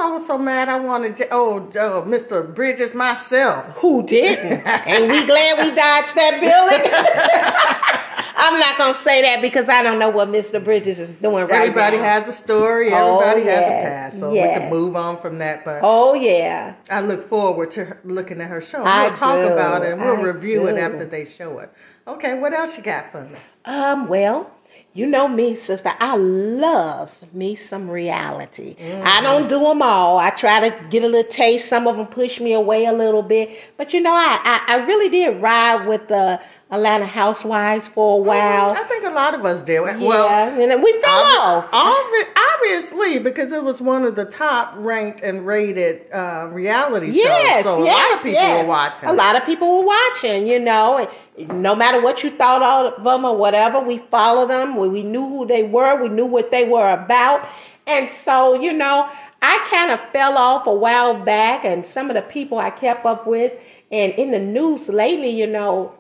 Oh, 0.03 0.09
I 0.09 0.13
was 0.13 0.27
so 0.27 0.39
mad. 0.39 0.71
I 0.71 0.81
wanted 0.81 1.29
oh, 1.31 1.69
oh 1.75 2.05
Mr. 2.09 2.55
Bridges 2.55 2.95
myself. 2.95 3.67
Who 3.77 4.03
didn't? 4.03 4.67
Ain't 4.87 5.11
we 5.13 5.27
glad 5.27 5.59
we 5.59 5.75
dodged 5.75 6.15
that 6.15 6.41
bullet? 6.41 8.33
I'm 8.35 8.59
not 8.59 8.79
gonna 8.79 8.95
say 8.95 9.21
that 9.21 9.43
because 9.43 9.69
I 9.69 9.83
don't 9.83 9.99
know 9.99 10.09
what 10.09 10.29
Mr. 10.29 10.65
Bridges 10.65 10.99
is 10.99 11.11
doing 11.17 11.47
right 11.47 11.51
Everybody 11.51 11.99
now. 11.99 12.05
has 12.05 12.29
a 12.29 12.33
story. 12.33 12.95
Oh, 12.95 13.19
Everybody 13.19 13.43
yes, 13.43 13.59
has 13.59 13.69
a 13.69 13.89
past, 13.89 14.19
so 14.21 14.33
yes. 14.33 14.57
we 14.57 14.61
can 14.61 14.71
move 14.71 14.97
on 14.97 15.21
from 15.21 15.37
that. 15.37 15.67
But 15.67 15.81
oh 15.83 16.15
yeah, 16.15 16.77
I 16.89 17.03
look 17.03 17.29
forward 17.29 17.71
to 17.73 17.99
looking 18.05 18.41
at 18.41 18.49
her 18.49 18.63
show. 18.63 18.83
I 18.83 19.09
we'll 19.09 19.17
talk 19.17 19.39
do. 19.47 19.53
about 19.53 19.83
it 19.83 19.93
and 19.93 20.01
we'll 20.01 20.17
I 20.17 20.21
review 20.23 20.61
do. 20.61 20.69
it 20.69 20.79
after 20.79 21.05
they 21.05 21.27
show 21.27 21.59
it. 21.59 21.71
Okay, 22.09 22.39
what 22.39 22.55
else 22.55 22.75
you 22.79 22.83
got 22.83 23.13
for 23.13 23.23
me? 23.23 23.39
Um, 23.67 24.09
well, 24.09 24.51
you 24.93 25.07
know 25.07 25.29
me, 25.29 25.55
sister. 25.55 25.93
I 26.01 26.17
loves 26.17 27.25
me 27.33 27.55
some 27.55 27.89
reality. 27.89 28.75
I 28.79 29.21
mm. 29.21 29.23
don't 29.23 29.49
do 29.49 29.61
them 29.61 29.83
all. 29.83 30.19
I 30.19 30.31
try 30.31 30.69
to 30.69 30.89
get 30.89 31.05
a 31.05 31.07
little 31.07 31.31
taste. 31.31 31.69
Some 31.69 31.87
of 31.87 31.97
them 31.97 32.07
push 32.07 32.41
me 32.41 32.55
away 32.55 32.87
a 32.87 32.93
little 32.93 33.23
bit, 33.23 33.51
but 33.77 33.93
you 33.93 34.01
know, 34.01 34.13
I 34.13 34.41
I, 34.43 34.75
I 34.75 34.87
really 34.87 35.09
did 35.09 35.41
ride 35.41 35.87
with 35.87 36.09
the 36.09 36.41
Atlanta 36.73 37.07
Housewives 37.07 37.89
for 37.89 38.21
a 38.21 38.23
while. 38.23 38.71
I 38.71 38.85
think 38.85 39.05
a 39.05 39.11
lot 39.11 39.35
of 39.35 39.45
us 39.45 39.61
did. 39.63 39.83
yeah, 39.85 39.97
Well, 39.99 40.29
and 40.29 40.83
we 40.83 40.93
fell 41.01 41.25
off. 41.41 41.71
obvi- 41.73 42.29
obviously, 42.55 43.19
because 43.19 43.51
it 43.51 43.65
was 43.65 43.83
one 43.83 44.05
of 44.05 44.15
the 44.15 44.25
top 44.25 44.75
ranked 44.77 45.21
and 45.23 45.45
rated 45.45 46.03
uh, 46.13 46.49
reality 46.53 47.11
Yes, 47.11 47.65
shows, 47.65 47.75
so 47.75 47.83
a 47.83 47.85
lot 47.85 48.13
of 48.15 48.19
people 48.19 48.33
yes. 48.33 48.63
were 48.63 48.69
watching. 48.69 49.09
A 49.09 49.13
lot 49.13 49.35
of 49.37 49.45
people 49.45 49.79
were 49.79 49.87
watching, 49.87 50.47
you 50.47 50.61
know. 50.61 51.09
And 51.39 51.63
no 51.63 51.75
matter 51.75 52.01
what 52.01 52.23
you 52.23 52.31
thought 52.31 52.63
of 52.63 53.03
them 53.03 53.25
or 53.25 53.37
whatever, 53.37 53.81
we 53.81 53.99
followed 54.11 54.51
them. 54.51 54.77
We, 54.77 54.89
we 54.89 55.03
knew 55.03 55.29
who 55.29 55.47
they 55.47 55.65
were. 55.65 56.01
We 56.01 56.09
knew 56.09 56.27
what 56.27 56.53
they 56.53 56.69
were 56.69 56.89
about. 56.93 57.49
And 57.89 58.13
so, 58.13 58.55
you 58.61 58.73
know, 58.73 59.09
I 59.43 59.67
kind 59.71 59.91
of 59.91 59.99
fell 60.13 60.39
off 60.39 60.67
a 60.69 60.73
while 60.75 61.25
back, 61.25 61.65
and 61.65 61.85
some 61.85 62.11
of 62.11 62.15
the 62.15 62.23
people 62.23 62.59
I 62.59 62.71
kept 62.71 63.05
up 63.07 63.27
with. 63.27 63.53
And 63.91 64.13
in 64.13 64.31
the 64.31 64.39
news 64.39 64.89
lately, 64.89 65.31
you 65.31 65.49
know, 65.49 65.93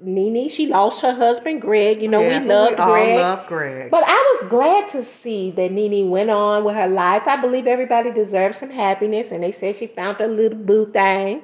Nene, 0.00 0.48
she 0.48 0.66
lost 0.66 1.00
her 1.02 1.12
husband, 1.12 1.60
Greg. 1.60 2.00
You 2.00 2.08
know, 2.08 2.22
Yeah, 2.22 2.40
we 2.40 2.46
loved 2.46 2.78
all 2.78 2.92
Greg. 2.92 3.16
love 3.16 3.46
Greg. 3.46 3.90
But 3.90 4.04
I 4.06 4.38
was 4.40 4.48
glad 4.48 4.88
to 4.90 5.04
see 5.04 5.50
that 5.52 5.72
Nene 5.72 6.10
went 6.10 6.30
on 6.30 6.64
with 6.64 6.76
her 6.76 6.88
life. 6.88 7.22
I 7.26 7.36
believe 7.36 7.66
everybody 7.66 8.12
deserves 8.12 8.58
some 8.58 8.70
happiness, 8.70 9.32
and 9.32 9.42
they 9.42 9.50
said 9.52 9.76
she 9.76 9.88
found 9.88 10.20
a 10.20 10.28
little 10.28 10.58
boo 10.58 10.86
thing, 10.92 11.42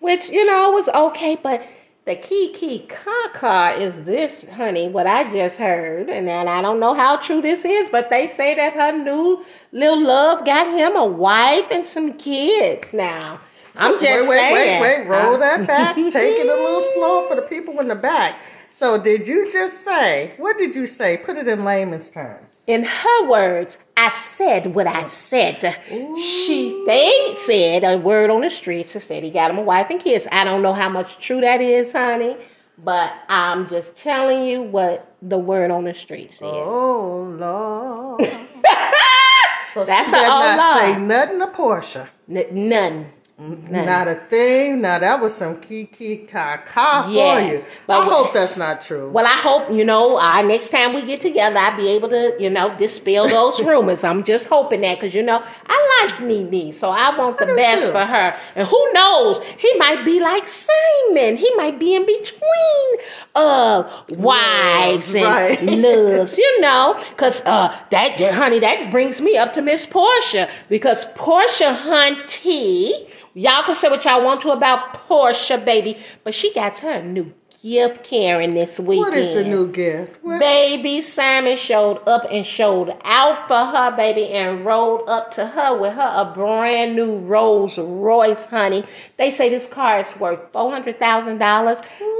which 0.00 0.30
you 0.30 0.44
know 0.44 0.72
was 0.72 0.88
okay. 0.88 1.36
But 1.40 1.62
the 2.06 2.16
Kiki 2.16 2.88
Kaka 2.88 3.80
is 3.80 4.02
this, 4.02 4.44
honey, 4.56 4.88
what 4.88 5.06
I 5.06 5.30
just 5.30 5.54
heard, 5.54 6.08
and 6.10 6.26
then 6.26 6.48
I 6.48 6.62
don't 6.62 6.80
know 6.80 6.94
how 6.94 7.18
true 7.18 7.40
this 7.40 7.64
is, 7.64 7.88
but 7.92 8.10
they 8.10 8.26
say 8.26 8.54
that 8.56 8.72
her 8.72 8.90
new 8.98 9.44
little 9.70 10.02
love 10.02 10.44
got 10.44 10.66
him 10.66 10.96
a 10.96 11.06
wife 11.06 11.66
and 11.70 11.86
some 11.86 12.14
kids 12.14 12.92
now. 12.92 13.40
I'm 13.76 13.98
just 14.00 14.28
wait, 14.28 14.28
wait, 14.28 14.38
saying. 14.38 14.80
wait, 14.82 15.00
wait, 15.00 15.08
roll 15.08 15.34
Uh, 15.34 15.38
that 15.38 15.66
back. 15.66 15.96
Take 16.10 16.38
it 16.38 16.46
a 16.46 16.54
little 16.54 16.82
slow 16.94 17.28
for 17.28 17.36
the 17.36 17.42
people 17.42 17.80
in 17.80 17.88
the 17.88 17.94
back. 17.96 18.36
So, 18.68 19.02
did 19.02 19.26
you 19.28 19.50
just 19.52 19.84
say? 19.84 20.34
What 20.36 20.58
did 20.58 20.76
you 20.76 20.86
say? 20.86 21.18
Put 21.18 21.36
it 21.36 21.48
in 21.48 21.64
layman's 21.64 22.10
terms. 22.10 22.46
In 22.66 22.84
her 22.84 23.28
words, 23.28 23.78
I 23.96 24.10
said 24.10 24.74
what 24.74 24.86
I 24.86 25.04
said. 25.04 25.78
She 26.16 26.84
they 26.86 27.36
said 27.40 27.84
a 27.84 27.98
word 27.98 28.30
on 28.30 28.42
the 28.42 28.50
streets 28.50 28.92
said 29.02 29.22
he 29.24 29.30
got 29.30 29.50
him 29.50 29.58
a 29.58 29.62
wife 29.62 29.88
and 29.90 30.00
kids. 30.00 30.26
I 30.32 30.44
don't 30.44 30.62
know 30.62 30.72
how 30.74 30.88
much 30.88 31.18
true 31.18 31.40
that 31.40 31.60
is, 31.60 31.92
honey, 31.92 32.36
but 32.78 33.12
I'm 33.28 33.68
just 33.68 33.96
telling 33.96 34.44
you 34.46 34.62
what 34.62 35.14
the 35.22 35.38
word 35.38 35.70
on 35.70 35.84
the 35.84 35.94
streets 35.94 36.36
is. 36.36 36.42
Oh 36.44 37.34
Lord. 37.38 38.20
so 39.74 39.84
That's 39.84 40.10
she 40.10 40.16
a 40.16 40.20
did 40.20 40.28
oh, 40.28 40.54
not 40.56 40.78
say 40.78 40.98
nothing 40.98 41.38
to 41.40 41.46
Porsha. 41.48 42.08
N- 42.30 42.68
none. 42.68 43.06
None. 43.40 43.86
Not 43.86 44.06
a 44.06 44.16
thing. 44.28 44.82
Now 44.82 44.98
that 44.98 45.18
was 45.20 45.34
some 45.34 45.60
kiki 45.60 46.18
kaka 46.18 47.04
for 47.04 47.10
Yes, 47.10 47.62
you. 47.62 47.66
but 47.86 48.00
I 48.00 48.04
hope 48.04 48.34
that's 48.34 48.58
not 48.58 48.82
true. 48.82 49.08
Well, 49.10 49.24
I 49.24 49.30
hope, 49.30 49.70
you 49.72 49.82
know, 49.82 50.18
uh, 50.18 50.42
next 50.42 50.68
time 50.68 50.92
we 50.92 51.00
get 51.02 51.22
together, 51.22 51.56
I'll 51.58 51.74
be 51.76 51.88
able 51.88 52.10
to, 52.10 52.36
you 52.38 52.50
know, 52.50 52.76
dispel 52.76 53.28
those 53.28 53.62
rumors. 53.64 54.04
I'm 54.04 54.24
just 54.24 54.46
hoping 54.46 54.82
that 54.82 54.98
because, 55.00 55.14
you 55.14 55.22
know, 55.22 55.42
I 55.66 56.06
like 56.10 56.20
Nene, 56.20 56.74
so 56.74 56.90
I 56.90 57.16
want 57.16 57.38
the 57.38 57.46
do 57.46 57.56
best 57.56 57.86
too. 57.86 57.92
for 57.92 58.04
her. 58.04 58.36
And 58.56 58.68
who 58.68 58.92
knows, 58.92 59.42
he 59.56 59.72
might 59.78 60.04
be 60.04 60.20
like 60.20 60.46
Simon. 60.46 61.38
He 61.38 61.50
might 61.54 61.78
be 61.78 61.94
in 61.94 62.04
between 62.04 62.98
uh, 63.34 64.04
wives 64.10 65.14
and 65.14 65.24
right. 65.24 65.62
loves, 65.64 66.36
you 66.36 66.60
know, 66.60 67.02
because 67.10 67.40
uh, 67.46 67.68
that, 67.90 68.18
that, 68.18 68.34
honey, 68.34 68.58
that 68.60 68.90
brings 68.90 69.22
me 69.22 69.38
up 69.38 69.54
to 69.54 69.62
Miss 69.62 69.86
Porsha 69.86 70.50
because 70.68 71.06
Porsha 71.14 71.74
Hunty, 71.74 73.08
y'all 73.34 73.62
can 73.62 73.74
say 73.74 73.88
what 73.88 74.04
y'all 74.04 74.24
want 74.24 74.40
to 74.42 74.50
about 74.50 75.08
Porsha, 75.08 75.62
baby, 75.64 75.98
but 76.24 76.34
she 76.34 76.52
got 76.54 76.78
her 76.80 77.02
new 77.02 77.32
gift, 77.62 78.04
Karen, 78.04 78.54
this 78.54 78.78
weekend. 78.78 79.10
what 79.10 79.14
is 79.14 79.34
the 79.34 79.44
new 79.44 79.70
gift? 79.70 80.16
What? 80.22 80.40
Baby 80.40 81.02
Simon 81.02 81.58
showed 81.58 82.00
up 82.06 82.26
and 82.30 82.46
showed 82.46 82.96
out 83.04 83.46
for 83.48 83.66
her, 83.66 83.94
baby, 83.96 84.28
and 84.28 84.64
rolled 84.64 85.08
up 85.08 85.34
to 85.34 85.46
her 85.46 85.78
with 85.78 85.92
her 85.94 86.12
a 86.16 86.32
brand 86.34 86.96
new 86.96 87.18
Rolls 87.18 87.76
Royce, 87.78 88.44
honey. 88.46 88.84
They 89.18 89.30
say 89.30 89.48
this 89.50 89.66
car 89.66 90.00
is 90.00 90.20
worth 90.20 90.40
four 90.52 90.70
hundred 90.70 90.98
thousand 90.98 91.38
dollars. 91.38 91.78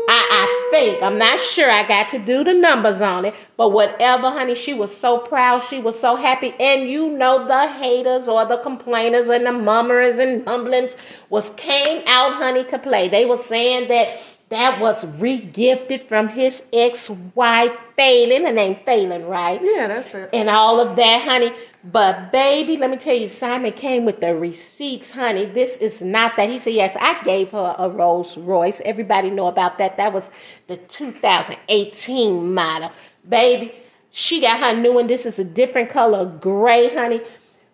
I, 0.08 0.26
I 0.30 0.68
think 0.72 1.02
I'm 1.02 1.18
not 1.18 1.40
sure. 1.40 1.70
I 1.70 1.86
got 1.86 2.10
to 2.10 2.18
do 2.18 2.44
the 2.44 2.54
numbers 2.54 3.00
on 3.00 3.24
it, 3.24 3.34
but 3.56 3.70
whatever, 3.70 4.30
honey. 4.30 4.54
She 4.54 4.74
was 4.74 4.94
so 4.94 5.18
proud. 5.18 5.60
She 5.60 5.78
was 5.78 5.98
so 5.98 6.16
happy, 6.16 6.54
and 6.60 6.88
you 6.88 7.08
know 7.10 7.46
the 7.46 7.68
haters 7.68 8.28
or 8.28 8.44
the 8.44 8.58
complainers 8.58 9.28
and 9.28 9.46
the 9.46 9.52
mummers 9.52 10.18
and 10.18 10.44
mumblings 10.44 10.92
was 11.30 11.50
came 11.50 12.02
out, 12.06 12.34
honey, 12.34 12.64
to 12.64 12.78
play. 12.78 13.08
They 13.08 13.24
were 13.24 13.38
saying 13.38 13.88
that 13.88 14.20
that 14.50 14.80
was 14.80 15.04
regifted 15.04 16.06
from 16.08 16.28
his 16.28 16.62
ex-wife 16.72 17.72
Falynn. 17.96 18.44
Her 18.44 18.52
name 18.52 18.76
Falynn, 18.86 19.28
right? 19.28 19.60
Yeah, 19.62 19.86
that's 19.86 20.12
it. 20.12 20.28
And 20.32 20.50
all 20.50 20.80
of 20.80 20.96
that, 20.96 21.22
honey. 21.22 21.52
But 21.84 22.30
baby, 22.30 22.76
let 22.76 22.90
me 22.90 22.96
tell 22.98 23.14
you, 23.14 23.28
Simon 23.28 23.72
came 23.72 24.04
with 24.04 24.20
the 24.20 24.36
receipts, 24.36 25.10
honey. 25.10 25.46
This 25.46 25.76
is 25.78 26.02
not 26.02 26.36
that. 26.36 26.50
He 26.50 26.58
said, 26.58 26.74
yes, 26.74 26.96
I 27.00 27.22
gave 27.22 27.50
her 27.50 27.74
a 27.78 27.88
Rolls 27.88 28.36
Royce. 28.36 28.82
Everybody 28.84 29.30
know 29.30 29.46
about 29.46 29.78
that. 29.78 29.96
That 29.96 30.12
was 30.12 30.28
the 30.66 30.76
2018 30.76 32.52
model. 32.52 32.92
Baby, 33.28 33.74
she 34.10 34.40
got 34.40 34.60
her 34.60 34.78
new 34.78 34.92
one. 34.92 35.06
This 35.06 35.24
is 35.24 35.38
a 35.38 35.44
different 35.44 35.88
color, 35.88 36.26
gray, 36.26 36.94
honey. 36.94 37.22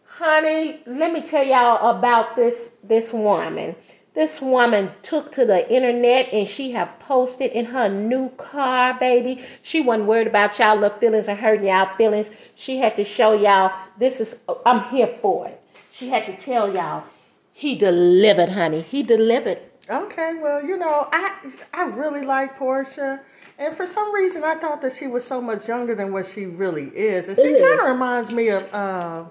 Honey, 0.05 0.81
let 0.87 1.13
me 1.13 1.23
tell 1.23 1.45
y'all 1.45 1.99
about 1.99 2.37
this 2.37 2.71
this 2.85 3.13
woman. 3.13 3.75
This 4.17 4.41
woman 4.41 4.91
took 5.03 5.31
to 5.33 5.45
the 5.45 5.71
internet 5.71 6.33
and 6.33 6.49
she 6.49 6.71
have 6.73 6.99
posted 7.01 7.53
in 7.53 7.67
her 7.67 7.87
new 7.91 8.31
car, 8.31 8.97
baby. 8.99 9.45
She 9.61 9.83
wasn't 9.83 10.09
worried 10.09 10.27
about 10.27 10.59
y'all 10.59 10.75
little 10.75 10.99
feelings 10.99 11.29
and 11.29 11.39
hurting 11.39 11.67
y'all 11.67 11.95
feelings. 11.99 12.27
She 12.55 12.79
had 12.79 12.97
to 12.97 13.05
show 13.05 13.35
y'all 13.35 13.71
this 13.99 14.23
is 14.23 14.39
I'm 14.65 14.89
here 14.89 15.19
for 15.21 15.49
it. 15.49 15.61
She 15.93 16.09
had 16.09 16.25
to 16.25 16.37
tell 16.43 16.73
y'all 16.75 17.05
he 17.53 17.75
delivered, 17.75 18.49
honey. 18.49 18.81
He 18.81 19.03
delivered. 19.03 19.59
Okay, 19.91 20.33
well, 20.41 20.65
you 20.65 20.79
know, 20.79 21.09
I 21.13 21.33
I 21.75 21.83
really 21.85 22.23
like 22.23 22.59
Porsha, 22.59 23.21
and 23.59 23.77
for 23.77 23.87
some 23.87 24.15
reason, 24.15 24.45
I 24.45 24.55
thought 24.55 24.81
that 24.81 24.95
she 24.95 25.07
was 25.09 25.27
so 25.27 25.43
much 25.43 25.69
younger 25.69 25.95
than 25.95 26.11
what 26.11 26.27
she 26.27 26.47
really 26.47 26.87
is, 26.89 27.29
and 27.29 27.37
she 27.37 27.45
Mhm. 27.53 27.61
kind 27.63 27.81
of 27.81 27.87
reminds 27.87 28.31
me 28.33 28.49
of 28.49 28.63
uh, 28.75 29.25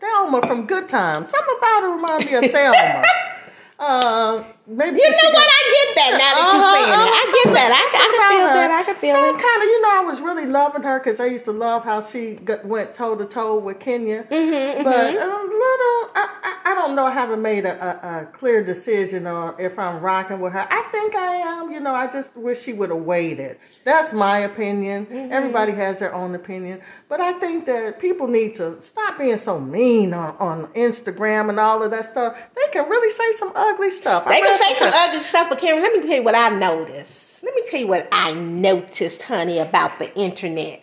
Thelma 0.00 0.46
from 0.46 0.64
Good 0.66 0.88
Times. 0.88 1.30
Something 1.30 1.54
about 1.58 1.82
her 1.82 1.90
reminds 1.90 2.24
me 2.26 2.34
of 2.34 2.50
Thelma. 2.50 3.02
uh, 3.78 4.42
maybe 4.66 4.98
You 5.00 5.10
know 5.10 5.18
got- 5.22 5.34
what? 5.34 5.48
I 5.48 5.60
get 5.74 5.96
that 5.96 6.10
now 6.12 6.32
that 6.34 6.50
you're 6.52 6.62
Uh-huh, 6.62 6.74
saying 6.74 6.88
it. 6.88 6.96
I 6.96 7.02
uh-huh, 7.04 7.44
get 7.44 7.54
that. 7.54 7.70
I, 7.72 7.84
I 7.84 8.08
can 8.08 8.30
feel 8.30 8.46
that. 8.54 8.70
I 8.70 8.82
can 8.82 8.94
feel 8.96 9.14
Some 9.14 9.36
it. 9.36 9.42
kind 9.42 9.62
of, 9.62 9.68
you 9.68 9.80
know, 9.82 9.90
I 9.92 10.00
was 10.00 10.20
really 10.20 10.46
loving 10.46 10.82
her 10.82 10.98
because 10.98 11.20
I 11.20 11.26
used 11.26 11.44
to 11.46 11.52
love 11.52 11.84
how 11.84 12.00
she 12.00 12.34
got, 12.34 12.64
went 12.64 12.94
toe 12.94 13.14
to 13.16 13.24
toe 13.26 13.58
with 13.58 13.80
Kenya. 13.80 14.24
Mhm, 14.24 14.84
But 14.84 15.14
mhm. 15.14 15.22
a 15.22 15.26
little, 15.26 16.10
I, 16.14 16.28
I, 16.42 16.72
I 16.72 16.74
don't 16.74 16.94
know. 16.96 17.06
I 17.06 17.10
haven't 17.12 17.42
made 17.42 17.64
a, 17.66 17.74
a, 17.84 18.22
a 18.22 18.26
clear 18.26 18.64
decision 18.64 19.26
on 19.26 19.54
if 19.58 19.78
I'm 19.78 20.00
rocking 20.00 20.40
with 20.40 20.52
her. 20.52 20.66
I 20.70 20.82
think 20.90 21.14
I 21.14 21.36
am. 21.36 21.70
You 21.70 21.80
know, 21.80 21.94
I 21.94 22.06
just 22.10 22.36
wish 22.36 22.62
she 22.62 22.72
would 22.72 22.90
have 22.90 23.00
waited. 23.00 23.58
That's 23.84 24.12
my 24.14 24.38
opinion. 24.38 25.06
Mm-hmm. 25.06 25.32
Everybody 25.32 25.72
has 25.72 25.98
their 25.98 26.14
own 26.14 26.34
opinion. 26.34 26.80
But 27.08 27.20
I 27.20 27.32
think 27.34 27.66
that 27.66 27.98
people 27.98 28.26
need 28.28 28.54
to 28.56 28.80
stop 28.80 29.18
being 29.18 29.36
so 29.36 29.60
mean 29.60 30.14
on, 30.14 30.34
on 30.38 30.66
Instagram 30.68 31.50
and 31.50 31.60
all 31.60 31.82
of 31.82 31.90
that 31.90 32.06
stuff. 32.06 32.36
They 32.56 32.72
can 32.72 32.88
really 32.88 33.10
say 33.10 33.32
some 33.32 33.52
ugly 33.54 33.90
stuff. 33.90 34.24
I 34.26 34.40
can 34.40 34.53
say 34.54 34.74
some 34.74 34.92
ugly 34.92 35.20
stuff, 35.20 35.48
but 35.48 35.58
Karen, 35.58 35.82
let 35.82 35.92
me 35.92 36.00
tell 36.00 36.16
you 36.16 36.22
what 36.22 36.34
I 36.34 36.50
noticed. 36.50 37.42
Let 37.42 37.54
me 37.54 37.62
tell 37.66 37.80
you 37.80 37.86
what 37.86 38.08
I 38.12 38.32
noticed, 38.34 39.22
honey, 39.22 39.58
about 39.58 39.98
the 39.98 40.14
internet. 40.16 40.82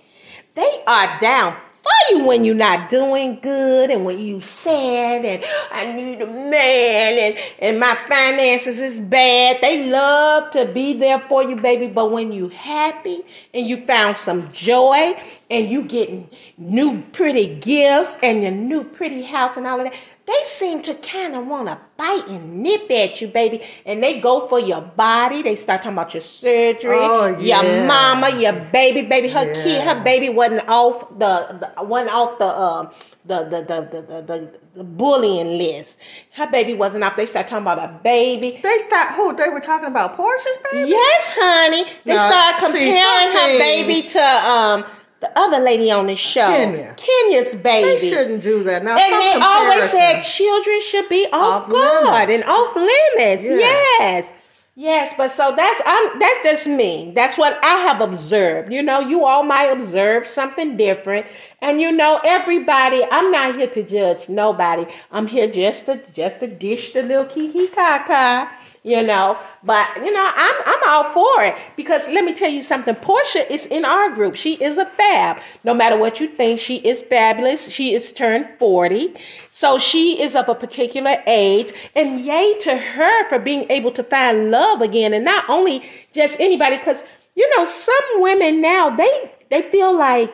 They 0.53 0.83
are 0.85 1.19
down 1.19 1.55
for 1.81 2.15
you 2.15 2.23
when 2.25 2.43
you're 2.43 2.55
not 2.55 2.89
doing 2.89 3.39
good 3.41 3.89
and 3.89 4.05
when 4.05 4.19
you 4.19 4.41
sad 4.41 5.25
and 5.25 5.43
I 5.71 5.91
need 5.91 6.21
a 6.21 6.27
man 6.27 7.17
and, 7.17 7.37
and 7.59 7.79
my 7.79 7.95
finances 8.07 8.79
is 8.79 8.99
bad. 8.99 9.59
They 9.61 9.87
love 9.87 10.51
to 10.51 10.65
be 10.65 10.97
there 10.97 11.19
for 11.27 11.43
you, 11.43 11.55
baby. 11.55 11.87
But 11.87 12.11
when 12.11 12.31
you 12.31 12.49
happy 12.49 13.21
and 13.53 13.67
you 13.67 13.85
found 13.85 14.17
some 14.17 14.51
joy 14.51 15.19
and 15.49 15.69
you 15.69 15.83
getting 15.83 16.29
new 16.57 17.01
pretty 17.13 17.55
gifts 17.55 18.17
and 18.21 18.43
your 18.43 18.51
new 18.51 18.83
pretty 18.83 19.23
house 19.23 19.57
and 19.57 19.65
all 19.65 19.79
of 19.79 19.85
that, 19.85 19.95
they 20.27 20.43
seem 20.45 20.81
to 20.83 20.93
kind 20.95 21.35
of 21.35 21.47
want 21.47 21.67
to 21.67 21.77
bite 21.97 22.27
and 22.27 22.61
nip 22.61 22.89
at 22.91 23.19
you, 23.21 23.27
baby. 23.27 23.63
And 23.85 24.03
they 24.03 24.19
go 24.19 24.47
for 24.47 24.59
your 24.59 24.81
body. 24.81 25.41
They 25.41 25.55
start 25.55 25.81
talking 25.81 25.93
about 25.93 26.13
your 26.13 26.21
surgery, 26.23 26.89
Oh, 26.93 27.37
yeah. 27.39 27.61
your 27.61 27.87
mama, 27.87 28.29
your 28.29 28.53
baby, 28.53 29.01
baby. 29.07 29.29
Her 29.29 29.51
kid, 29.53 29.83
her 29.83 30.03
baby 30.03 30.29
wasn't 30.29 30.67
off 30.67 31.09
the, 31.17 31.71
the 31.75 31.83
wasn't 31.83 32.13
off 32.13 32.37
the 32.37 32.47
um 32.47 32.91
the 33.25 33.43
the, 33.45 33.61
the, 33.61 33.81
the, 33.91 34.01
the, 34.01 34.21
the 34.21 34.59
the 34.75 34.83
bullying 34.83 35.57
list. 35.57 35.97
Her 36.33 36.47
baby 36.49 36.73
wasn't 36.75 37.03
off. 37.03 37.15
They 37.15 37.25
start 37.25 37.47
talking 37.47 37.63
about 37.63 37.79
a 37.79 37.99
baby. 38.03 38.59
They 38.63 38.77
start 38.79 39.15
Who 39.15 39.35
they 39.35 39.49
were 39.49 39.59
talking 39.59 39.87
about? 39.87 40.17
Porsha's 40.17 40.57
baby. 40.71 40.91
Yes, 40.91 41.31
honey. 41.33 41.83
They 42.05 42.13
Now, 42.13 42.29
started 42.29 42.71
see, 42.71 42.91
comparing 42.91 43.37
some 43.37 43.51
her 43.51 43.57
baby 43.59 44.01
to 44.01 44.21
um 44.49 44.85
the 45.21 45.31
other 45.39 45.59
lady 45.59 45.91
on 45.91 46.07
the 46.07 46.15
show, 46.15 46.47
Kenya. 46.47 46.95
Kenya's 46.97 47.55
baby. 47.55 47.99
They 48.01 48.09
shouldn't 48.09 48.41
do 48.43 48.63
that. 48.63 48.83
Now, 48.83 48.97
and 48.97 49.09
some 49.09 49.19
they 49.19 49.33
always 49.45 49.89
said 49.89 50.21
children 50.21 50.81
should 50.81 51.07
be 51.09 51.27
off, 51.31 51.63
Off 51.65 51.69
guard 51.69 52.27
limits. 52.29 52.41
and 52.41 52.49
off 52.49 52.75
limits. 52.75 53.43
Yes. 53.43 53.99
Yes. 53.99 54.31
Yes, 54.75 55.13
but 55.17 55.31
so 55.33 55.53
that's 55.55 55.81
I'm 55.85 56.17
that's 56.17 56.43
just 56.43 56.65
me. 56.67 57.11
That's 57.13 57.37
what 57.37 57.59
I 57.63 57.75
have 57.87 57.99
observed. 58.01 58.71
You 58.71 58.81
know, 58.81 58.99
you 59.01 59.25
all 59.25 59.43
might 59.43 59.65
observe 59.65 60.29
something 60.29 60.77
different. 60.77 61.25
And 61.61 61.81
you 61.81 61.91
know, 61.91 62.19
everybody, 62.23 63.03
I'm 63.11 63.29
not 63.31 63.55
here 63.55 63.67
to 63.67 63.83
judge 63.83 64.29
nobody. 64.29 64.85
I'm 65.11 65.27
here 65.27 65.51
just 65.51 65.85
to 65.87 66.01
just 66.13 66.39
to 66.39 66.47
dish 66.47 66.93
the 66.93 67.03
little 67.03 67.25
kiki 67.25 67.67
kaka, 67.67 68.49
you 68.83 69.03
know. 69.03 69.38
But 69.63 69.88
you 69.97 70.11
know, 70.11 70.31
I'm 70.33 70.55
I'm 70.65 70.89
all 70.89 71.13
for 71.13 71.43
it 71.43 71.55
because 71.75 72.07
let 72.07 72.25
me 72.25 72.33
tell 72.33 72.50
you 72.50 72.63
something. 72.63 72.95
Porsha 72.95 73.50
is 73.50 73.65
in 73.67 73.85
our 73.85 74.09
group. 74.09 74.35
She 74.35 74.55
is 74.55 74.77
a 74.77 74.85
fab. 74.85 75.39
No 75.63 75.73
matter 75.73 75.97
what 75.97 76.19
you 76.19 76.27
think, 76.27 76.59
she 76.59 76.77
is 76.77 77.03
fabulous. 77.03 77.69
She 77.69 77.93
is 77.93 78.11
turned 78.11 78.47
40. 78.57 79.13
So 79.51 79.77
she 79.77 80.21
is 80.21 80.35
of 80.35 80.50
a 80.50 80.55
particular 80.55 81.21
age. 81.27 81.73
And 81.95 82.21
yay 82.21 82.57
to 82.61 82.75
her 82.75 83.29
for 83.29 83.39
being 83.39 83.69
able 83.69 83.91
to 83.91 84.03
find 84.03 84.51
love 84.51 84.81
again. 84.81 85.13
And 85.13 85.25
not 85.25 85.47
only 85.47 85.83
just 86.11 86.39
anybody, 86.39 86.77
because 86.77 87.03
you 87.35 87.50
know, 87.57 87.65
some 87.65 87.95
women 88.15 88.61
now 88.61 88.89
they 88.95 89.31
they 89.50 89.61
feel 89.61 89.95
like, 89.95 90.31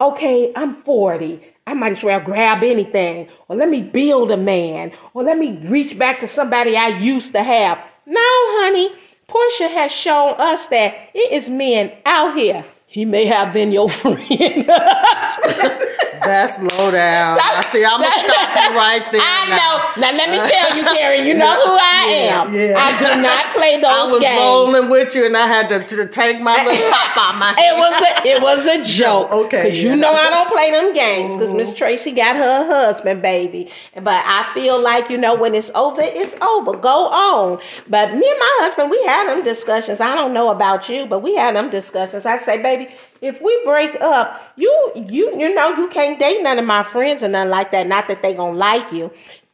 okay, 0.00 0.52
I'm 0.54 0.82
40. 0.82 1.40
I 1.68 1.74
might 1.74 1.92
as 1.92 2.02
well 2.02 2.18
grab 2.18 2.62
anything, 2.62 3.28
or 3.46 3.56
let 3.56 3.68
me 3.68 3.82
build 3.82 4.30
a 4.30 4.38
man, 4.38 4.90
or 5.12 5.22
let 5.22 5.36
me 5.36 5.58
reach 5.64 5.98
back 5.98 6.18
to 6.20 6.26
somebody 6.26 6.78
I 6.78 6.88
used 6.88 7.32
to 7.32 7.42
have. 7.42 7.76
No, 8.06 8.22
honey, 8.22 8.90
Porsha 9.28 9.70
has 9.70 9.92
shown 9.92 10.34
us 10.38 10.66
that 10.68 11.10
it 11.12 11.30
is 11.30 11.50
men 11.50 11.92
out 12.06 12.34
here. 12.34 12.64
He 12.90 13.04
may 13.04 13.26
have 13.26 13.52
been 13.52 13.70
your 13.70 13.88
friend. 14.00 14.18
That's 16.20 16.58
low 16.58 16.90
down. 16.90 17.38
I 17.40 17.62
see. 17.68 17.84
I'm 17.84 18.00
gonna 18.00 18.10
stop 18.12 18.50
you 18.52 18.76
right 18.76 19.04
there. 19.12 19.20
I 19.22 19.46
now. 19.48 19.56
know. 19.56 20.02
Now 20.02 20.16
let 20.18 20.30
me 20.30 20.36
tell 20.36 20.76
you, 20.76 20.84
Karen. 20.84 21.26
You 21.26 21.34
know 21.34 21.46
who 21.64 21.72
I 21.72 22.06
Yeah, 22.10 22.42
am. 22.42 22.54
yeah. 22.54 22.74
I 22.76 22.98
do 22.98 23.22
not 23.22 23.46
play 23.54 23.76
those 23.80 23.82
games. 23.82 23.86
I 23.86 24.04
was 24.10 24.20
games. 24.20 24.40
rolling 24.40 24.90
with 24.90 25.14
you, 25.14 25.24
and 25.26 25.36
I 25.36 25.46
had 25.46 25.68
to, 25.68 25.96
to 25.96 26.08
take 26.08 26.40
my 26.40 26.56
little 26.66 26.90
pop 26.90 27.16
out 27.16 27.38
my 27.38 27.54
It 27.56 27.78
was 27.78 28.02
a 28.02 28.28
it 28.36 28.42
was 28.42 28.66
a 28.66 28.84
joke. 28.84 29.30
okay, 29.32 29.64
Because 29.64 29.82
you 29.82 29.94
know 29.96 30.10
I 30.12 30.28
don't 30.30 30.48
play 30.50 30.70
them 30.70 30.92
games. 30.92 31.34
Because 31.34 31.54
Miss 31.54 31.68
mm-hmm. 31.70 31.76
Tracy 31.78 32.12
got 32.12 32.36
her 32.36 32.66
husband, 32.66 33.22
baby. 33.22 33.70
But 33.94 34.22
I 34.26 34.50
feel 34.54 34.80
like 34.82 35.08
you 35.08 35.16
know 35.18 35.34
when 35.34 35.54
it's 35.54 35.70
over, 35.74 36.00
it's 36.02 36.34
over. 36.42 36.76
Go 36.76 37.06
on. 37.08 37.60
But 37.88 38.08
me 38.14 38.28
and 38.28 38.38
my 38.38 38.52
husband, 38.60 38.90
we 38.90 39.02
had 39.06 39.28
them 39.30 39.44
discussions. 39.44 40.00
I 40.00 40.14
don't 40.14 40.34
know 40.34 40.50
about 40.50 40.88
you, 40.90 41.06
but 41.06 41.20
we 41.20 41.36
had 41.36 41.54
them 41.56 41.70
discussions. 41.70 42.26
I 42.26 42.38
say, 42.38 42.60
baby, 42.60 42.77
if 43.20 43.40
we 43.40 43.60
break 43.64 44.00
up, 44.00 44.52
you 44.56 44.92
you 44.94 45.38
you 45.38 45.54
know 45.54 45.70
you 45.70 45.88
can't 45.88 46.18
date 46.18 46.42
none 46.42 46.58
of 46.58 46.64
my 46.64 46.82
friends 46.82 47.22
or 47.22 47.28
nothing 47.28 47.50
like 47.50 47.72
that. 47.72 47.86
Not 47.86 48.08
that 48.08 48.22
they 48.22 48.34
gonna 48.34 48.56
like 48.56 48.92
you. 48.92 49.10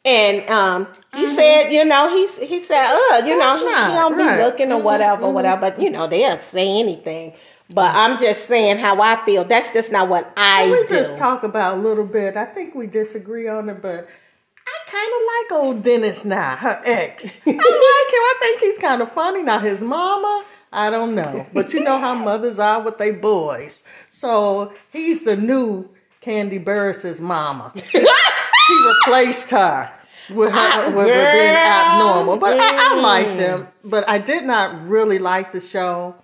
And 0.07 0.49
um, 0.51 0.87
he 1.15 1.27
said, 1.27 1.71
you 1.71 1.83
know, 1.85 2.15
he 2.15 2.27
he 2.45 2.63
said, 2.63 2.85
uh, 2.85 3.23
you 3.25 3.39
know, 3.39 3.57
he, 3.57 3.65
he 3.65 3.97
don't 3.97 4.19
be 4.19 4.43
looking 4.43 4.71
or 4.71 4.83
whatever, 4.83 5.31
whatever. 5.31 5.63
But 5.63 5.81
you 5.81 5.89
know, 5.91 6.07
they'll 6.07 6.39
say 6.41 6.79
anything. 6.79 7.33
But 7.71 7.95
I'm 7.95 8.19
just 8.19 8.47
saying 8.47 8.79
how 8.79 9.01
I 9.01 9.25
feel. 9.25 9.45
That's 9.45 9.73
just 9.73 9.91
not 9.91 10.11
what 10.11 10.31
I 10.37 10.71
we 10.71 10.87
do. 10.87 10.95
just 10.95 11.17
talk 11.17 11.43
about 11.43 11.79
a 11.79 11.81
little 11.81 12.05
bit. 12.05 12.37
I 12.37 12.45
think 12.45 12.75
we 12.75 12.87
disagree 12.87 13.49
on 13.49 13.71
it, 13.71 13.81
but 13.81 14.07
I 14.67 14.91
kind 14.91 15.13
of 15.15 15.59
like 15.59 15.63
old 15.65 15.83
Dennis 15.83 16.25
now, 16.27 16.57
her 16.57 16.83
ex. 16.85 17.39
I 17.47 17.51
like 17.51 17.57
him. 17.57 17.65
I 17.67 18.35
think 18.41 18.61
he's 18.61 18.79
kind 18.79 19.01
of 19.01 19.11
funny. 19.13 19.43
Now 19.43 19.59
his 19.59 19.81
mama, 19.81 20.45
I 20.75 20.91
don't 20.91 21.15
know, 21.15 21.47
but 21.53 21.73
you 21.73 21.81
know 21.81 21.99
how 21.99 22.15
mothers 22.15 22.59
are 22.59 22.83
with 22.83 22.99
their 22.99 23.13
boys. 23.13 23.85
So 24.11 24.73
he's 24.91 25.23
the 25.23 25.37
new 25.37 25.89
Kandi 26.21 26.63
Burruss's 26.63 27.21
mama. 27.21 27.73
she 27.93 28.87
replaced 28.87 29.51
her. 29.51 29.91
With 30.31 30.53
her 30.53 30.87
with, 30.87 30.97
with 30.97 31.07
being 31.07 31.55
abnormal, 31.55 32.39
but 32.39 32.59
I, 32.59 32.67
I 32.67 32.97
mm. 32.97 33.03
liked 33.03 33.39
him. 33.39 33.69
But 33.85 34.09
I 34.09 34.17
did 34.17 34.45
not 34.45 34.89
really 34.89 35.19
like 35.19 35.53
the 35.53 35.61
show. 35.61 36.15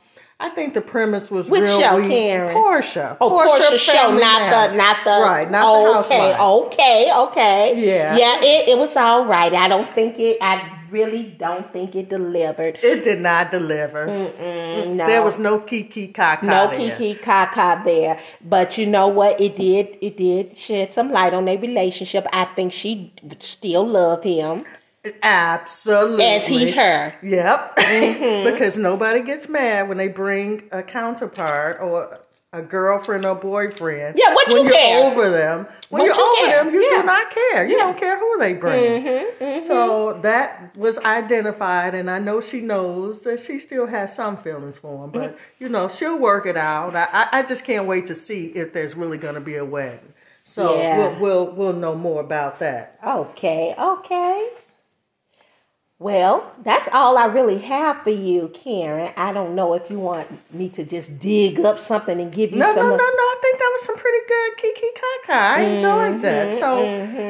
I 0.41 0.49
think 0.49 0.73
the 0.73 0.81
premise 0.81 1.31
was 1.31 1.49
Which 1.49 1.63
real 1.63 1.81
show. 1.81 2.09
Karen? 2.09 2.57
Porsha. 2.57 3.17
Oh, 3.21 3.31
Porsha, 3.31 3.79
show, 3.79 4.11
not 4.19 4.21
Man. 4.21 4.71
the, 4.71 4.77
not 4.77 4.97
the. 5.05 5.11
right, 5.11 5.51
not 5.51 5.63
the 5.63 5.99
okay, 5.99 6.33
housewife. 6.33 6.41
okay, 6.41 7.13
okay. 7.15 7.87
Yeah. 7.87 8.17
yeah. 8.17 8.39
It, 8.41 8.71
it 8.71 8.79
was 8.79 8.97
all 8.97 9.27
right. 9.27 9.53
I 9.53 9.69
don't 9.69 9.89
think 9.95 10.19
it. 10.19 10.39
I 10.41 10.79
really 10.91 11.37
don't 11.39 11.71
think 11.73 11.95
it 11.95 12.09
delivered. 12.09 12.79
It 12.83 13.05
did 13.05 13.21
not 13.21 13.51
deliver. 13.51 14.07
Mm, 14.07 14.95
no. 14.95 15.07
There 15.07 15.23
was 15.23 15.39
no 15.39 15.59
kiki 15.59 16.09
kaka. 16.09 16.45
no 16.47 16.71
there. 16.71 16.97
kiki 16.97 17.21
kaka 17.21 17.83
there, 17.85 18.19
but 18.43 18.79
you 18.79 18.87
know 18.87 19.09
what? 19.09 19.39
It 19.39 19.57
did. 19.57 19.99
It 20.01 20.17
did 20.17 20.57
shed 20.57 20.95
some 20.95 21.13
light 21.13 21.35
on 21.35 21.45
their 21.45 21.59
relationship. 21.59 22.27
I 22.33 22.47
think 22.47 22.73
she 22.73 23.13
still 23.41 23.87
loved 23.87 24.25
him 24.25 24.65
Absolutely. 25.23 26.25
as 26.25 26.47
he 26.47 26.71
her. 26.73 27.15
Yep. 27.23 27.77
Mm-hmm. 27.77 28.51
because 28.53 28.77
nobody 28.77 29.21
gets 29.23 29.49
mad 29.49 29.89
when 29.89 29.97
they 29.99 30.09
bring 30.09 30.65
a 30.73 30.83
counterpart 30.83 31.79
or 31.81 32.21
a 32.53 32.61
girlfriend 32.63 33.25
or 33.25 33.37
boyfriend. 33.37 34.19
Yeah, 34.19 34.35
what 34.35 34.49
when 34.49 34.65
you 34.67 34.75
you're 34.75 35.05
over 35.05 35.31
them. 35.31 35.69
When 35.89 36.03
What 36.03 36.07
you're 36.07 36.15
you 36.17 36.21
over 36.43 36.51
care? 36.51 36.65
them, 36.65 36.75
you 36.75 36.83
Yeah. 36.83 37.01
do 37.01 37.07
not 37.07 37.31
care. 37.31 37.67
You 37.69 37.79
don't 37.79 37.97
care 37.97 38.19
who 38.19 38.39
they 38.41 38.55
bring. 38.55 39.03
Mm-hmm, 39.05 39.61
So 39.61 40.15
that 40.23 40.77
was 40.77 40.99
identified, 40.99 41.95
and 41.95 42.11
I 42.11 42.19
know 42.19 42.41
she 42.41 42.61
knows 42.61 43.23
that 43.23 43.39
she 43.41 43.59
still 43.61 43.87
has 43.87 44.15
some 44.15 44.37
feelings 44.37 44.81
for 44.81 45.05
him, 45.05 45.11
but 45.11 45.39
you 45.61 45.69
know 45.69 45.87
she'll 45.89 46.19
work 46.19 46.45
it 46.45 46.57
out. 46.57 46.97
I, 46.97 47.07
I, 47.13 47.29
I 47.39 47.43
just 47.45 47.65
can't 47.65 47.87
wait 47.87 48.09
to 48.09 48.15
see 48.17 48.47
if 48.47 48.73
there's 48.73 48.97
really 48.97 49.19
going 49.19 49.35
to 49.37 49.41
be 49.41 49.55
a 49.55 49.65
wedding. 49.65 50.13
So 50.43 50.77
Yeah. 50.77 50.99
we'll, 50.99 51.21
we'll 51.21 51.53
we'll 51.55 51.73
know 51.75 51.95
more 51.95 52.21
about 52.21 52.59
that. 52.59 52.99
Okay, 53.07 53.75
okay. 53.79 54.49
Well, 56.01 56.51
that's 56.65 56.89
all 56.93 57.19
I 57.19 57.27
really 57.27 57.59
have 57.59 58.03
for 58.03 58.09
you, 58.11 58.51
Karen. 58.55 59.13
I 59.19 59.35
don't 59.35 59.55
know 59.55 59.75
if 59.75 59.91
you 59.91 59.99
want 60.01 60.29
me 60.51 60.71
to 60.71 60.83
just 60.83 61.19
dig 61.21 61.61
up 61.61 61.79
something 61.79 62.19
and 62.19 62.33
give 62.33 62.53
you 62.53 62.57
No, 62.59 62.69
no, 62.69 62.75
some. 62.75 62.89
no, 62.89 62.97
no. 62.97 62.97
of- 62.97 63.07
I 63.07 63.39
think 63.43 63.59
that 63.59 63.69
was 63.73 63.83
some 63.83 63.97
pretty 63.99 64.19
good 64.27 64.57
kiki 64.57 64.87
kaka. 64.95 65.33
I 65.39 65.61
enjoyed 65.61 66.13
Mm-hmm, 66.15 66.23
that. 66.23 66.55
So 66.55 66.81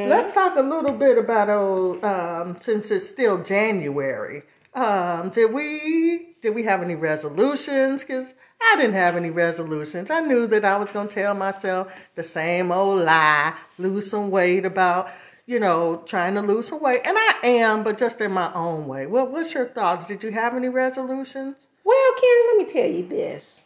let's 0.09 0.33
talk 0.33 0.57
a 0.57 0.63
little 0.63 0.93
bit 0.93 1.19
about 1.19 1.51
old. 1.51 2.05
Um, 2.05 2.57
since 2.61 2.93
it's 2.93 3.09
still 3.09 3.43
January, 3.43 4.43
um, 4.75 5.31
did 5.31 5.53
we 5.53 6.37
did 6.41 6.55
we 6.55 6.63
have 6.63 6.81
any 6.81 6.95
resolutions? 6.95 8.03
Because 8.05 8.35
I 8.63 8.77
didn't 8.77 8.95
have 8.95 9.17
any 9.17 9.31
resolutions. 9.31 10.13
I 10.13 10.21
knew 10.21 10.47
that 10.47 10.65
I 10.65 10.77
was 10.77 10.93
going 10.93 11.09
to 11.09 11.15
tell 11.15 11.35
myself 11.35 11.93
the 12.15 12.23
same 12.23 12.71
old 12.71 13.01
lie, 13.01 13.53
lose 13.79 14.09
some 14.11 14.31
weight 14.31 14.65
about. 14.65 15.11
You 15.51 15.59
know, 15.59 16.01
trying 16.07 16.35
to 16.35 16.43
lose 16.43 16.69
some 16.69 16.81
weight, 16.81 17.01
and 17.05 17.19
I 17.19 17.35
am, 17.43 17.83
but 17.83 17.99
just 17.99 18.21
in 18.21 18.31
my 18.31 18.55
own 18.55 18.87
way. 18.87 19.07
What 19.07 19.33
What's 19.33 19.53
your 19.53 19.67
thoughts? 19.67 20.07
Did 20.07 20.23
you 20.23 20.31
have 20.31 20.55
any 20.55 20.69
resolutions? 20.69 21.57
Well, 21.83 22.13
Karen, 22.21 22.45
let 22.47 22.57
me 22.69 22.73
tell 22.73 22.89
you 22.89 23.09
this. 23.09 23.61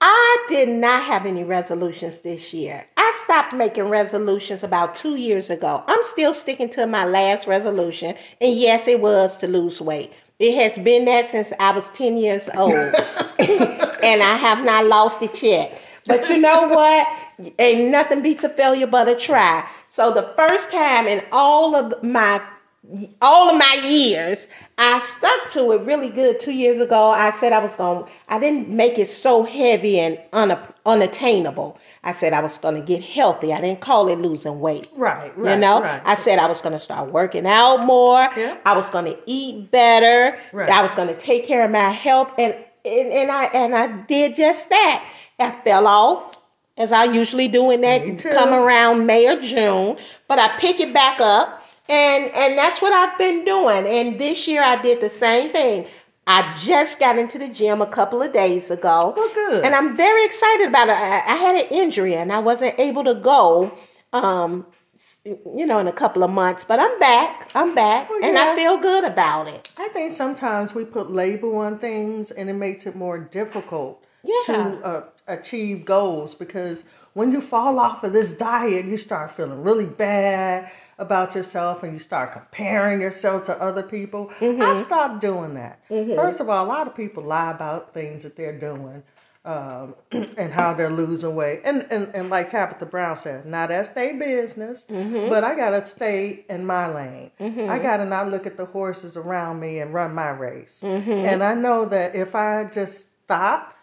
I 0.00 0.46
did 0.48 0.68
not 0.68 1.02
have 1.02 1.26
any 1.26 1.42
resolutions 1.42 2.20
this 2.20 2.54
year. 2.54 2.86
I 2.96 3.12
stopped 3.24 3.52
making 3.52 3.88
resolutions 3.88 4.62
about 4.62 4.94
two 4.94 5.16
years 5.16 5.50
ago. 5.50 5.82
I'm 5.88 6.04
still 6.04 6.32
sticking 6.32 6.70
to 6.70 6.86
my 6.86 7.06
last 7.06 7.48
resolution, 7.48 8.14
and 8.40 8.56
yes, 8.56 8.86
it 8.86 9.00
was 9.00 9.36
to 9.38 9.48
lose 9.48 9.80
weight. 9.80 10.12
It 10.38 10.54
has 10.54 10.78
been 10.78 11.06
that 11.06 11.28
since 11.28 11.52
I 11.58 11.72
was 11.72 11.88
10 11.94 12.16
years 12.18 12.48
old, 12.56 12.72
and 13.40 14.22
I 14.22 14.36
have 14.36 14.64
not 14.64 14.86
lost 14.86 15.22
it 15.22 15.42
yet. 15.42 15.76
But 16.06 16.28
you 16.28 16.38
know 16.38 16.68
what? 16.68 17.08
Ain't 17.58 17.90
nothing 17.90 18.22
beats 18.22 18.44
a 18.44 18.48
failure 18.48 18.86
but 18.86 19.08
a 19.08 19.16
try. 19.16 19.68
So 19.92 20.10
the 20.10 20.32
first 20.36 20.70
time 20.70 21.06
in 21.06 21.22
all 21.32 21.76
of 21.76 22.02
my 22.02 22.40
all 23.20 23.50
of 23.50 23.56
my 23.56 23.78
years, 23.86 24.48
I 24.78 25.00
stuck 25.00 25.50
to 25.50 25.72
it 25.72 25.82
really 25.82 26.08
good. 26.08 26.40
Two 26.40 26.52
years 26.52 26.80
ago, 26.80 27.10
I 27.10 27.30
said 27.32 27.52
I 27.52 27.58
was 27.58 27.74
going. 27.74 28.06
I 28.28 28.38
didn't 28.38 28.70
make 28.70 28.98
it 28.98 29.10
so 29.10 29.44
heavy 29.44 30.00
and 30.00 30.18
una, 30.34 30.66
unattainable. 30.86 31.78
I 32.04 32.14
said 32.14 32.32
I 32.32 32.40
was 32.40 32.56
going 32.56 32.76
to 32.76 32.80
get 32.80 33.04
healthy. 33.04 33.52
I 33.52 33.60
didn't 33.60 33.82
call 33.82 34.08
it 34.08 34.18
losing 34.18 34.60
weight. 34.60 34.88
Right, 34.96 35.36
right. 35.36 35.52
You 35.52 35.60
know, 35.60 35.82
right. 35.82 36.00
I 36.06 36.14
said 36.14 36.38
I 36.38 36.46
was 36.46 36.62
going 36.62 36.72
to 36.72 36.80
start 36.80 37.12
working 37.12 37.46
out 37.46 37.84
more. 37.84 38.30
Yeah. 38.34 38.56
I 38.64 38.74
was 38.74 38.88
going 38.88 39.04
to 39.04 39.18
eat 39.26 39.70
better. 39.70 40.38
Right. 40.54 40.70
I 40.70 40.82
was 40.82 40.94
going 40.94 41.08
to 41.08 41.20
take 41.20 41.46
care 41.46 41.66
of 41.66 41.70
my 41.70 41.90
health, 41.90 42.32
and, 42.38 42.54
and 42.86 43.12
and 43.12 43.30
I 43.30 43.44
and 43.44 43.76
I 43.76 43.88
did 44.06 44.36
just 44.36 44.70
that. 44.70 45.04
I 45.38 45.50
fell 45.64 45.86
off 45.86 46.41
as 46.76 46.92
I 46.92 47.04
usually 47.04 47.48
do 47.48 47.70
in 47.70 47.80
that 47.82 48.06
Me 48.06 48.16
come 48.16 48.52
around 48.52 49.06
May 49.06 49.28
or 49.28 49.40
June, 49.40 49.96
but 50.28 50.38
I 50.38 50.48
pick 50.58 50.80
it 50.80 50.92
back 50.94 51.20
up, 51.20 51.62
and 51.88 52.24
and 52.32 52.56
that's 52.56 52.80
what 52.80 52.92
I've 52.92 53.18
been 53.18 53.44
doing. 53.44 53.86
And 53.86 54.18
this 54.20 54.46
year 54.48 54.62
I 54.62 54.80
did 54.80 55.00
the 55.00 55.10
same 55.10 55.52
thing. 55.52 55.86
I 56.26 56.56
just 56.62 57.00
got 57.00 57.18
into 57.18 57.36
the 57.36 57.48
gym 57.48 57.82
a 57.82 57.86
couple 57.86 58.22
of 58.22 58.32
days 58.32 58.70
ago. 58.70 59.12
Well, 59.16 59.30
good. 59.34 59.64
And 59.64 59.74
I'm 59.74 59.96
very 59.96 60.24
excited 60.24 60.68
about 60.68 60.88
it. 60.88 60.92
I, 60.92 61.16
I 61.18 61.34
had 61.36 61.56
an 61.56 61.66
injury 61.72 62.14
and 62.14 62.32
I 62.32 62.38
wasn't 62.38 62.78
able 62.78 63.02
to 63.02 63.14
go, 63.14 63.72
um, 64.12 64.64
you 65.24 65.66
know, 65.66 65.80
in 65.80 65.88
a 65.88 65.92
couple 65.92 66.22
of 66.22 66.30
months. 66.30 66.64
But 66.64 66.78
I'm 66.78 66.96
back. 67.00 67.50
I'm 67.56 67.74
back, 67.74 68.08
Well, 68.08 68.24
and. 68.24 68.38
I 68.38 68.54
feel 68.54 68.78
good 68.78 69.02
about 69.02 69.48
it. 69.48 69.72
I 69.76 69.88
think 69.88 70.12
sometimes 70.12 70.72
we 70.74 70.84
put 70.84 71.10
label 71.10 71.56
on 71.56 71.80
things 71.80 72.30
and 72.30 72.48
it 72.48 72.54
makes 72.54 72.86
it 72.86 72.94
more 72.94 73.18
difficult 73.18 74.04
Yeah. 74.22 74.54
to 74.54 74.54
uh, 74.84 75.04
achieve 75.26 75.84
goals 75.84 76.34
because 76.34 76.82
when 77.14 77.32
you 77.32 77.40
fall 77.40 77.78
off 77.78 78.04
of 78.04 78.12
this 78.12 78.32
diet, 78.32 78.86
you 78.86 78.96
start 78.96 79.36
feeling 79.36 79.62
really 79.62 79.84
bad 79.84 80.70
about 80.98 81.34
yourself 81.34 81.82
and 81.82 81.92
you 81.92 81.98
start 81.98 82.32
comparing 82.32 83.00
yourself 83.00 83.44
to 83.44 83.62
other 83.62 83.82
people. 83.82 84.30
Mm-hmm. 84.38 84.62
I've 84.62 84.82
stopped 84.82 85.20
doing 85.20 85.54
that. 85.54 85.80
Mm-hmm. 85.90 86.14
First 86.14 86.40
of 86.40 86.48
all, 86.48 86.64
a 86.64 86.68
lot 86.68 86.86
of 86.86 86.94
people 86.94 87.22
lie 87.22 87.50
about 87.50 87.92
things 87.92 88.22
that 88.22 88.36
they're 88.36 88.58
doing 88.58 89.02
um, 89.44 89.94
and 90.12 90.52
how 90.52 90.72
they're 90.72 90.90
losing 90.90 91.34
weight. 91.34 91.60
And, 91.64 91.86
and, 91.90 92.14
and 92.14 92.30
like 92.30 92.50
Tabitha 92.50 92.86
Brown 92.86 93.18
said, 93.18 93.44
now 93.44 93.66
that's 93.66 93.90
their 93.90 94.18
business, 94.18 94.86
mm-hmm. 94.88 95.28
but 95.28 95.44
I 95.44 95.54
got 95.54 95.70
to 95.70 95.84
stay 95.84 96.44
in 96.48 96.64
my 96.64 96.92
lane. 96.92 97.30
I 97.68 97.78
got 97.78 97.98
to 97.98 98.06
not 98.06 98.30
look 98.30 98.46
at 98.46 98.56
the 98.56 98.66
horses 98.66 99.16
around 99.16 99.60
me 99.60 99.80
and 99.80 99.92
run 99.92 100.14
my 100.14 100.30
race. 100.30 100.82
And 101.26 101.42
I 101.42 101.54
know 101.54 101.84
that 101.86 102.14
if 102.14 102.34
I 102.34 102.64
just 102.72 103.06
stop, 103.24 103.76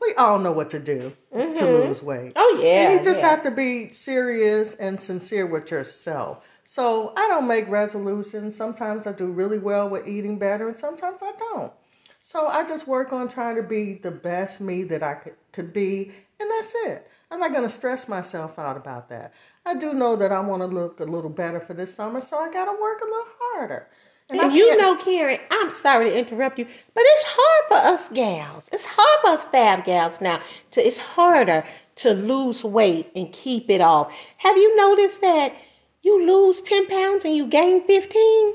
we 0.00 0.14
all 0.14 0.38
know 0.38 0.52
what 0.52 0.70
to 0.70 0.78
do 0.78 1.12
to 1.32 1.38
mm-hmm. 1.38 1.64
lose 1.64 2.02
weight. 2.02 2.32
Oh 2.36 2.60
yeah. 2.62 2.90
And 2.90 2.98
you 2.98 3.04
just 3.04 3.20
yeah. 3.20 3.30
have 3.30 3.42
to 3.44 3.50
be 3.50 3.92
serious 3.92 4.74
and 4.74 5.02
sincere 5.02 5.46
with 5.46 5.70
yourself. 5.70 6.44
So 6.64 7.12
I 7.16 7.28
don't 7.28 7.46
make 7.46 7.68
resolutions. 7.68 8.56
Sometimes 8.56 9.06
I 9.06 9.12
do 9.12 9.26
really 9.26 9.58
well 9.58 9.88
with 9.88 10.08
eating 10.08 10.38
better, 10.38 10.68
and 10.68 10.78
sometimes 10.78 11.20
I 11.22 11.32
don't. 11.38 11.72
So 12.20 12.48
I 12.48 12.66
just 12.66 12.88
work 12.88 13.12
on 13.12 13.28
trying 13.28 13.54
to 13.54 13.62
be 13.62 13.94
the 13.94 14.10
best 14.10 14.60
me 14.60 14.82
that 14.84 15.00
I 15.00 15.14
could, 15.14 15.34
could 15.52 15.72
be, 15.72 16.10
and 16.40 16.50
that's 16.50 16.74
it. 16.74 17.08
I'm 17.30 17.38
not 17.38 17.52
going 17.52 17.62
to 17.62 17.72
stress 17.72 18.08
myself 18.08 18.58
out 18.58 18.76
about 18.76 19.08
that. 19.10 19.32
I 19.64 19.76
do 19.76 19.94
know 19.94 20.16
that 20.16 20.32
I 20.32 20.40
want 20.40 20.62
to 20.62 20.66
look 20.66 20.98
a 20.98 21.04
little 21.04 21.30
better 21.30 21.60
for 21.60 21.74
this 21.74 21.94
summer, 21.94 22.20
so 22.20 22.36
I 22.36 22.52
got 22.52 22.64
to 22.64 22.82
work 22.82 23.00
a 23.00 23.04
little 23.04 23.26
harder. 23.38 23.88
And 24.28 24.52
you 24.52 24.76
know, 24.76 24.96
Karen, 24.96 25.38
I'm 25.50 25.70
sorry 25.70 26.10
to 26.10 26.18
interrupt 26.18 26.58
you, 26.58 26.66
but 26.94 27.04
it's 27.06 27.24
hard 27.26 27.68
for 27.68 27.94
us 27.94 28.08
gals. 28.08 28.68
It's 28.72 28.84
hard 28.84 29.20
for 29.22 29.28
us 29.30 29.44
fab 29.52 29.84
gals 29.84 30.20
now. 30.20 30.40
To 30.72 30.86
it's 30.86 30.98
harder 30.98 31.64
to 31.96 32.10
lose 32.12 32.64
weight 32.64 33.10
and 33.14 33.32
keep 33.32 33.70
it 33.70 33.80
off. 33.80 34.12
Have 34.38 34.56
you 34.56 34.76
noticed 34.76 35.20
that 35.20 35.54
you 36.02 36.26
lose 36.26 36.60
ten 36.62 36.86
pounds 36.86 37.24
and 37.24 37.36
you 37.36 37.46
gain 37.46 37.86
fifteen? 37.86 38.54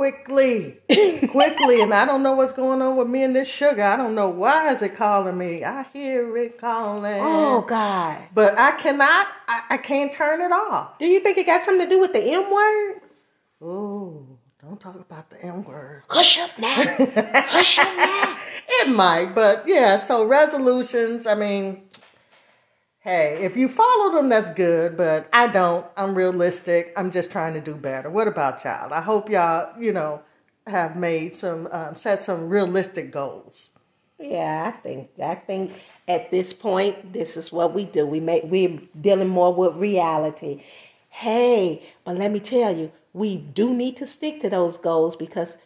quickly, 0.00 0.78
quickly, 1.30 1.82
and 1.82 1.92
I 1.92 2.06
don't 2.06 2.22
know 2.22 2.32
what's 2.34 2.54
going 2.54 2.80
on 2.80 2.96
with 2.96 3.08
me 3.08 3.22
and 3.22 3.36
this 3.36 3.48
sugar. 3.48 3.82
I 3.82 3.96
don't 3.96 4.14
know 4.14 4.30
why 4.30 4.72
is 4.72 4.82
it 4.82 4.96
calling 4.96 5.36
me. 5.36 5.64
I 5.64 5.84
hear 5.92 6.36
it 6.38 6.58
calling. 6.58 7.20
Oh 7.20 7.62
God! 7.62 8.18
But 8.32 8.56
I 8.56 8.72
cannot. 8.72 9.26
I, 9.48 9.62
I 9.70 9.76
can't 9.76 10.12
turn 10.12 10.40
it 10.40 10.52
off. 10.52 10.98
Do 10.98 11.06
you 11.06 11.20
think 11.20 11.38
it 11.38 11.46
got 11.46 11.64
something 11.64 11.86
to 11.86 11.94
do 11.94 12.00
with 12.00 12.14
the 12.14 12.22
M 12.22 12.50
word? 12.50 13.00
Oh, 13.60 14.38
don't 14.70 14.80
talk 14.80 14.94
about 15.00 15.28
the 15.30 15.44
M 15.44 15.64
word. 15.64 16.04
Hush 16.08 16.38
up 16.38 16.56
now. 16.56 16.72
Hush 17.48 17.78
up 17.78 17.96
now. 17.96 18.36
It 18.72 18.88
might, 18.88 19.34
but 19.34 19.66
yeah. 19.66 19.98
So 19.98 20.24
resolutions. 20.24 21.26
I 21.26 21.34
mean, 21.34 21.82
hey, 23.00 23.36
if 23.42 23.56
you 23.56 23.68
follow 23.68 24.12
them, 24.12 24.28
that's 24.28 24.48
good. 24.50 24.96
But 24.96 25.28
I 25.32 25.48
don't. 25.48 25.84
I'm 25.96 26.14
realistic. 26.14 26.92
I'm 26.96 27.10
just 27.10 27.32
trying 27.32 27.54
to 27.54 27.60
do 27.60 27.74
better. 27.74 28.08
What 28.10 28.28
about 28.28 28.62
y'all? 28.62 28.94
I 28.94 29.00
hope 29.00 29.28
y'all, 29.28 29.76
you 29.82 29.92
know, 29.92 30.22
have 30.68 30.94
made 30.94 31.34
some 31.34 31.68
um, 31.72 31.96
set 31.96 32.20
some 32.20 32.48
realistic 32.48 33.10
goals. 33.10 33.70
Yeah, 34.20 34.72
I 34.72 34.80
think 34.82 35.10
I 35.20 35.34
think 35.34 35.72
at 36.06 36.30
this 36.30 36.52
point, 36.52 37.12
this 37.12 37.36
is 37.36 37.50
what 37.50 37.74
we 37.74 37.86
do. 37.86 38.06
We 38.06 38.20
make 38.20 38.44
we're 38.44 38.78
dealing 39.00 39.28
more 39.28 39.52
with 39.52 39.74
reality. 39.74 40.62
Hey, 41.08 41.82
but 42.04 42.16
let 42.16 42.30
me 42.30 42.38
tell 42.38 42.76
you, 42.76 42.92
we 43.12 43.36
do 43.36 43.74
need 43.74 43.96
to 43.98 44.06
stick 44.06 44.40
to 44.40 44.50
those 44.50 44.76
goals 44.76 45.16
because 45.16 45.56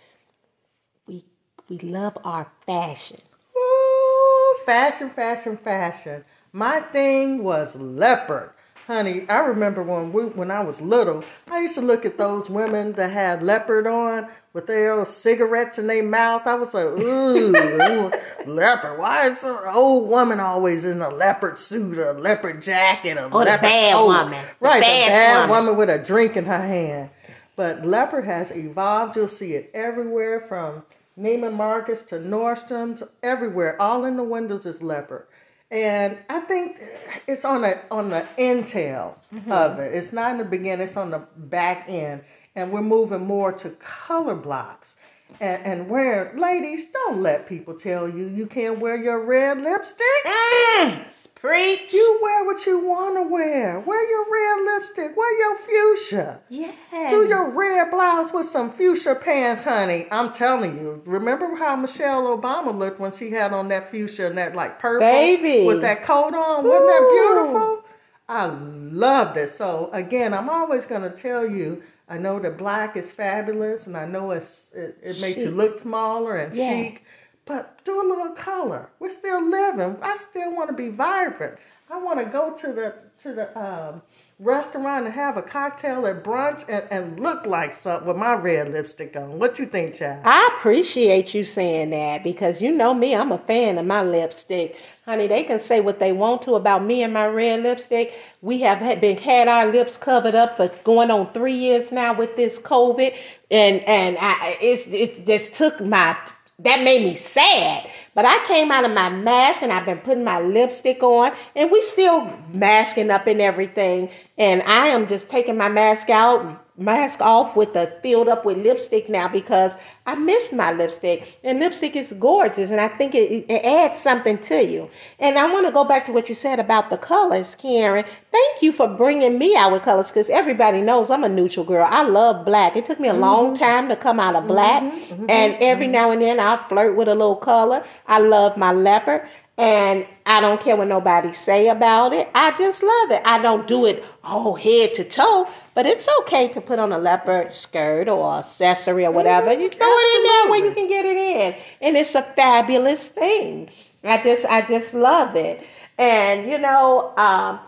we 1.06 1.24
we 1.68 1.78
love 1.78 2.16
our 2.24 2.46
fashion. 2.66 3.18
Ooh, 3.56 4.56
fashion, 4.66 5.10
fashion, 5.10 5.56
fashion. 5.56 6.24
My 6.52 6.80
thing 6.80 7.42
was 7.44 7.74
leopard. 7.76 8.50
Honey, 8.86 9.24
I 9.30 9.38
remember 9.38 9.82
when 9.82 10.12
we 10.12 10.24
when 10.26 10.50
I 10.50 10.60
was 10.62 10.78
little, 10.78 11.24
I 11.50 11.60
used 11.60 11.74
to 11.76 11.80
look 11.80 12.04
at 12.04 12.18
those 12.18 12.50
women 12.50 12.92
that 12.92 13.10
had 13.12 13.42
leopard 13.42 13.86
on 13.86 14.28
with 14.52 14.66
their 14.66 15.02
cigarettes 15.06 15.78
in 15.78 15.86
their 15.86 16.02
mouth. 16.02 16.42
I 16.44 16.54
was 16.54 16.74
like, 16.74 16.84
ooh, 16.84 17.56
ooh, 17.56 18.12
leopard. 18.44 18.98
Why 18.98 19.30
is 19.30 19.42
an 19.42 19.56
old 19.72 20.10
woman 20.10 20.38
always 20.38 20.84
in 20.84 21.00
a 21.00 21.08
leopard 21.08 21.58
suit, 21.60 21.96
a 21.96 22.12
leopard 22.12 22.60
jacket, 22.62 23.16
a 23.16 23.24
Or 23.24 23.30
the 23.30 23.36
leopard 23.52 23.62
bad 23.62 23.94
coat? 23.96 24.06
woman. 24.06 24.44
Right, 24.60 24.80
the 24.80 24.86
bad 24.86 25.08
bad 25.08 25.48
woman. 25.48 25.66
woman 25.66 25.76
with 25.78 25.88
a 25.88 26.04
drink 26.04 26.36
in 26.36 26.44
her 26.44 26.60
hand. 26.66 27.08
But 27.56 27.86
leopard 27.86 28.24
has 28.24 28.50
evolved. 28.50 29.16
You'll 29.16 29.28
see 29.28 29.54
it 29.54 29.70
everywhere 29.74 30.40
from 30.48 30.82
Neiman 31.18 31.54
Marcus 31.54 32.02
to 32.02 32.16
Nordstrom's, 32.16 33.02
everywhere. 33.22 33.80
All 33.80 34.04
in 34.04 34.16
the 34.16 34.24
windows 34.24 34.66
is 34.66 34.82
leopard. 34.82 35.26
And 35.70 36.18
I 36.28 36.40
think 36.40 36.80
it's 37.26 37.44
on 37.44 37.62
the 37.62 37.80
on 37.90 38.08
the 38.08 38.26
intel 38.38 39.14
mm-hmm. 39.32 39.50
of 39.50 39.78
it. 39.78 39.94
It's 39.94 40.12
not 40.12 40.32
in 40.32 40.38
the 40.38 40.44
beginning, 40.44 40.86
it's 40.86 40.96
on 40.96 41.10
the 41.10 41.22
back 41.36 41.86
end. 41.88 42.22
And 42.56 42.72
we're 42.72 42.82
moving 42.82 43.26
more 43.26 43.52
to 43.52 43.70
color 43.70 44.36
blocks. 44.36 44.96
And, 45.40 45.62
and 45.64 45.90
where, 45.90 46.32
ladies, 46.36 46.86
don't 46.86 47.20
let 47.20 47.48
people 47.48 47.74
tell 47.74 48.08
you 48.08 48.28
you 48.28 48.46
can't 48.46 48.78
wear 48.78 48.96
your 48.96 49.24
red 49.24 49.60
lipstick. 49.60 50.06
Mm, 50.24 51.34
preach. 51.34 51.92
You 51.92 52.20
wear 52.22 52.44
what 52.44 52.64
you 52.66 52.78
want 52.78 53.16
to 53.16 53.22
wear. 53.22 53.80
Wear 53.80 54.10
your 54.10 54.24
red 54.32 54.74
lipstick. 54.74 55.16
Wear 55.16 55.38
your 55.38 55.58
fuchsia. 55.58 56.40
yes. 56.48 57.10
Do 57.10 57.26
your 57.26 57.50
red 57.50 57.90
blouse 57.90 58.32
with 58.32 58.46
some 58.46 58.72
fuchsia 58.72 59.16
pants, 59.16 59.64
honey. 59.64 60.06
I'm 60.10 60.32
telling 60.32 60.78
you. 60.78 61.02
Remember 61.04 61.56
how 61.56 61.76
Michelle 61.76 62.38
Obama 62.38 62.76
looked 62.76 63.00
when 63.00 63.12
she 63.12 63.30
had 63.30 63.52
on 63.52 63.68
that 63.68 63.90
fuchsia 63.90 64.28
and 64.28 64.38
that 64.38 64.54
like 64.54 64.78
purple 64.78 65.06
Baby. 65.06 65.66
with 65.66 65.80
that 65.82 66.04
coat 66.04 66.34
on? 66.34 66.64
Wasn't 66.64 66.86
that 66.86 67.10
beautiful? 67.10 67.84
I 68.28 68.46
loved 68.46 69.36
it. 69.36 69.50
So 69.50 69.90
again, 69.92 70.32
I'm 70.32 70.48
always 70.48 70.86
gonna 70.86 71.10
tell 71.10 71.48
you. 71.48 71.82
I 72.08 72.18
know 72.18 72.38
that 72.38 72.58
black 72.58 72.96
is 72.96 73.10
fabulous, 73.10 73.86
and 73.86 73.96
I 73.96 74.04
know 74.06 74.30
it's 74.32 74.70
it, 74.74 74.98
it 75.02 75.20
makes 75.20 75.38
you 75.38 75.50
look 75.50 75.78
smaller 75.80 76.36
and 76.36 76.54
Yeah. 76.54 76.68
chic. 76.68 77.04
But 77.46 77.84
do 77.84 78.00
a 78.00 78.06
little 78.08 78.30
color. 78.34 78.88
We're 78.98 79.10
still 79.10 79.42
living. 79.42 79.98
I 80.02 80.16
still 80.16 80.54
want 80.54 80.68
to 80.70 80.74
be 80.74 80.88
vibrant. 80.88 81.58
I 81.90 81.98
want 81.98 82.18
to 82.18 82.24
go 82.24 82.54
to 82.54 82.72
the 82.72 82.94
to 83.18 83.32
the 83.34 83.58
um, 83.58 84.02
restaurant 84.38 85.04
and 85.04 85.14
have 85.14 85.36
a 85.36 85.42
cocktail 85.42 86.06
at 86.06 86.24
brunch 86.24 86.64
and, 86.68 86.84
and 86.90 87.20
look 87.20 87.46
like 87.46 87.72
something 87.72 88.08
with 88.08 88.16
my 88.16 88.32
red 88.34 88.72
lipstick 88.72 89.14
on. 89.16 89.38
What 89.38 89.58
you 89.58 89.66
think, 89.66 89.94
child? 89.94 90.22
I 90.24 90.50
appreciate 90.56 91.34
you 91.34 91.44
saying 91.44 91.90
that 91.90 92.24
because 92.24 92.60
you 92.60 92.72
know 92.72 92.94
me, 92.94 93.14
I'm 93.14 93.32
a 93.32 93.38
fan 93.38 93.78
of 93.78 93.84
my 93.84 94.02
lipstick. 94.02 94.76
Honey, 95.04 95.26
they 95.26 95.44
can 95.44 95.58
say 95.58 95.80
what 95.80 95.98
they 96.00 96.12
want 96.12 96.42
to 96.42 96.54
about 96.54 96.84
me 96.84 97.02
and 97.02 97.12
my 97.12 97.26
red 97.26 97.62
lipstick. 97.62 98.14
We 98.40 98.60
have 98.60 99.00
been 99.00 99.18
had 99.18 99.46
our 99.46 99.70
lips 99.70 99.98
covered 99.98 100.34
up 100.34 100.56
for 100.56 100.68
going 100.84 101.10
on 101.10 101.32
three 101.32 101.56
years 101.56 101.92
now 101.92 102.14
with 102.14 102.34
this 102.34 102.58
COVID, 102.58 103.14
and 103.50 103.80
and 103.82 104.16
I 104.18 104.56
it's 104.60 104.86
it 104.86 105.26
just 105.26 105.54
took 105.54 105.80
my 105.82 106.16
that 106.60 106.84
made 106.84 107.04
me 107.04 107.16
sad. 107.16 107.88
But 108.14 108.24
I 108.24 108.46
came 108.46 108.70
out 108.70 108.84
of 108.84 108.92
my 108.92 109.10
mask 109.10 109.62
and 109.62 109.72
I've 109.72 109.86
been 109.86 109.98
putting 109.98 110.24
my 110.24 110.40
lipstick 110.40 111.02
on, 111.02 111.32
and 111.56 111.70
we 111.70 111.82
still 111.82 112.32
masking 112.52 113.10
up 113.10 113.26
and 113.26 113.40
everything. 113.40 114.10
And 114.38 114.62
I 114.62 114.88
am 114.88 115.08
just 115.08 115.28
taking 115.28 115.56
my 115.56 115.68
mask 115.68 116.10
out, 116.10 116.63
mask 116.76 117.20
off 117.20 117.56
with 117.56 117.72
the 117.72 117.92
filled 118.02 118.28
up 118.28 118.44
with 118.44 118.58
lipstick 118.58 119.08
now 119.08 119.28
because 119.28 119.74
I 120.06 120.16
missed 120.16 120.52
my 120.52 120.72
lipstick. 120.72 121.38
And 121.44 121.60
lipstick 121.60 121.96
is 121.96 122.12
gorgeous, 122.18 122.70
and 122.70 122.80
I 122.80 122.88
think 122.88 123.14
it, 123.14 123.46
it 123.48 123.64
adds 123.64 124.00
something 124.00 124.38
to 124.38 124.62
you. 124.64 124.90
And 125.18 125.38
I 125.38 125.50
want 125.50 125.66
to 125.66 125.72
go 125.72 125.84
back 125.84 126.04
to 126.06 126.12
what 126.12 126.28
you 126.28 126.34
said 126.34 126.58
about 126.58 126.90
the 126.90 126.96
colors, 126.96 127.54
Karen. 127.54 128.04
Thank 128.30 128.62
you 128.62 128.72
for 128.72 128.88
bringing 128.88 129.38
me 129.38 129.56
out 129.56 129.72
with 129.72 129.82
colors 129.82 130.08
because 130.08 130.28
everybody 130.28 130.80
knows 130.82 131.10
I'm 131.10 131.24
a 131.24 131.28
neutral 131.28 131.64
girl. 131.64 131.86
I 131.88 132.02
love 132.02 132.44
black. 132.44 132.76
It 132.76 132.86
took 132.86 133.00
me 133.00 133.08
a 133.08 133.14
long 133.14 133.54
mm-hmm. 133.54 133.64
time 133.64 133.88
to 133.88 133.96
come 133.96 134.20
out 134.20 134.34
of 134.34 134.44
mm-hmm. 134.44 134.52
black, 134.52 134.82
mm-hmm. 134.82 135.26
and 135.28 135.54
every 135.60 135.86
now 135.86 136.10
and 136.10 136.20
then 136.20 136.40
I'll 136.40 136.62
flirt 136.68 136.96
with 136.96 137.08
a 137.08 137.14
little 137.14 137.36
color. 137.36 137.84
I 138.06 138.18
love 138.18 138.56
my 138.56 138.72
leopard. 138.72 139.28
And 139.56 140.06
I 140.26 140.40
don't 140.40 140.60
care 140.60 140.76
what 140.76 140.88
nobody 140.88 141.32
say 141.32 141.68
about 141.68 142.12
it. 142.12 142.28
I 142.34 142.50
just 142.52 142.82
love 142.82 143.10
it. 143.12 143.22
I 143.24 143.38
don't 143.40 143.66
do 143.68 143.86
it 143.86 144.04
all 144.24 144.56
head 144.56 144.94
to 144.96 145.04
toe, 145.04 145.48
but 145.74 145.86
it's 145.86 146.08
okay 146.22 146.48
to 146.48 146.60
put 146.60 146.80
on 146.80 146.92
a 146.92 146.98
leopard 146.98 147.52
skirt 147.52 148.08
or 148.08 148.34
accessory 148.38 149.06
or 149.06 149.12
whatever. 149.12 149.50
Mhm, 149.50 149.60
You 149.60 149.70
throw 149.70 149.86
it 149.88 150.16
in 150.16 150.22
there 150.24 150.50
where 150.50 150.64
you 150.64 150.72
can 150.72 150.88
get 150.88 151.04
it 151.04 151.16
in, 151.16 151.54
and 151.80 151.96
it's 151.96 152.14
a 152.16 152.22
fabulous 152.22 153.08
thing. 153.08 153.68
I 154.02 154.18
just, 154.18 154.44
I 154.46 154.62
just 154.62 154.92
love 154.94 155.36
it. 155.36 155.62
And 155.98 156.50
you 156.50 156.58
know, 156.58 157.12
um, 157.16 157.60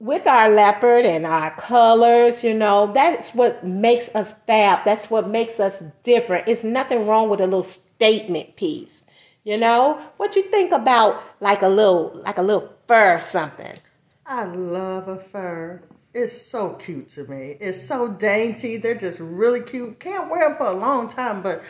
with 0.00 0.26
our 0.26 0.50
leopard 0.50 1.04
and 1.06 1.24
our 1.26 1.50
colors, 1.56 2.42
you 2.44 2.54
know, 2.54 2.92
that's 2.92 3.30
what 3.34 3.64
makes 3.66 4.08
us 4.14 4.34
fab. 4.46 4.80
That's 4.84 5.10
what 5.10 5.28
makes 5.28 5.58
us 5.60 5.82
different. 6.02 6.48
It's 6.48 6.64
nothing 6.64 7.06
wrong 7.06 7.28
with 7.28 7.40
a 7.40 7.44
little 7.46 7.62
statement 7.62 8.56
piece. 8.56 9.03
You 9.44 9.58
know, 9.58 10.00
what 10.16 10.36
you 10.36 10.42
think 10.44 10.72
about 10.72 11.22
like 11.40 11.60
a 11.62 11.68
little, 11.68 12.20
like 12.24 12.38
a 12.38 12.42
little 12.42 12.70
fur 12.88 13.18
or 13.18 13.20
something? 13.20 13.72
I 14.26 14.44
love 14.44 15.08
a 15.08 15.18
fur. 15.18 15.82
It's 16.14 16.40
so 16.40 16.70
cute 16.70 17.10
to 17.10 17.24
me. 17.24 17.56
It's 17.60 17.80
so 17.86 18.08
dainty. 18.08 18.78
They're 18.78 18.94
just 18.94 19.20
really 19.20 19.60
cute. 19.60 20.00
Can't 20.00 20.30
wear 20.30 20.48
them 20.48 20.56
for 20.56 20.66
a 20.66 20.72
long 20.72 21.08
time, 21.10 21.42
but 21.42 21.62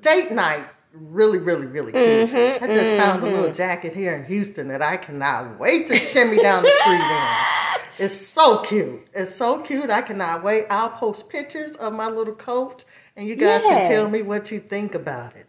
date 0.00 0.30
night, 0.30 0.66
really, 0.92 1.38
really, 1.38 1.66
really 1.66 1.92
cute. 1.92 2.30
Mhm, 2.30 2.62
I 2.62 2.66
just 2.66 2.90
found 2.96 3.22
a 3.22 3.26
little 3.26 3.52
jacket 3.52 3.94
here 3.94 4.14
in 4.14 4.24
Houston 4.24 4.68
that 4.68 4.82
I 4.82 4.98
cannot 4.98 5.58
wait 5.58 5.86
to 5.88 5.96
shimmy 5.96 6.36
down 6.42 6.64
the 6.64 6.70
street 6.70 7.00
in. 7.00 7.28
It's 7.98 8.16
so 8.16 8.58
cute. 8.62 9.06
It's 9.14 9.34
so 9.34 9.58
cute. 9.60 9.90
I 9.90 10.00
cannot 10.02 10.42
wait. 10.42 10.66
I'll 10.70 10.88
post 10.90 11.28
pictures 11.28 11.76
of 11.76 11.92
my 11.92 12.08
little 12.08 12.34
coat 12.34 12.84
and 13.16 13.28
you 13.28 13.36
guys 13.36 13.62
can 13.62 13.84
tell 13.88 14.08
me 14.08 14.22
what 14.22 14.50
you 14.50 14.60
think 14.60 14.94
about 14.94 15.36
it. 15.36 15.46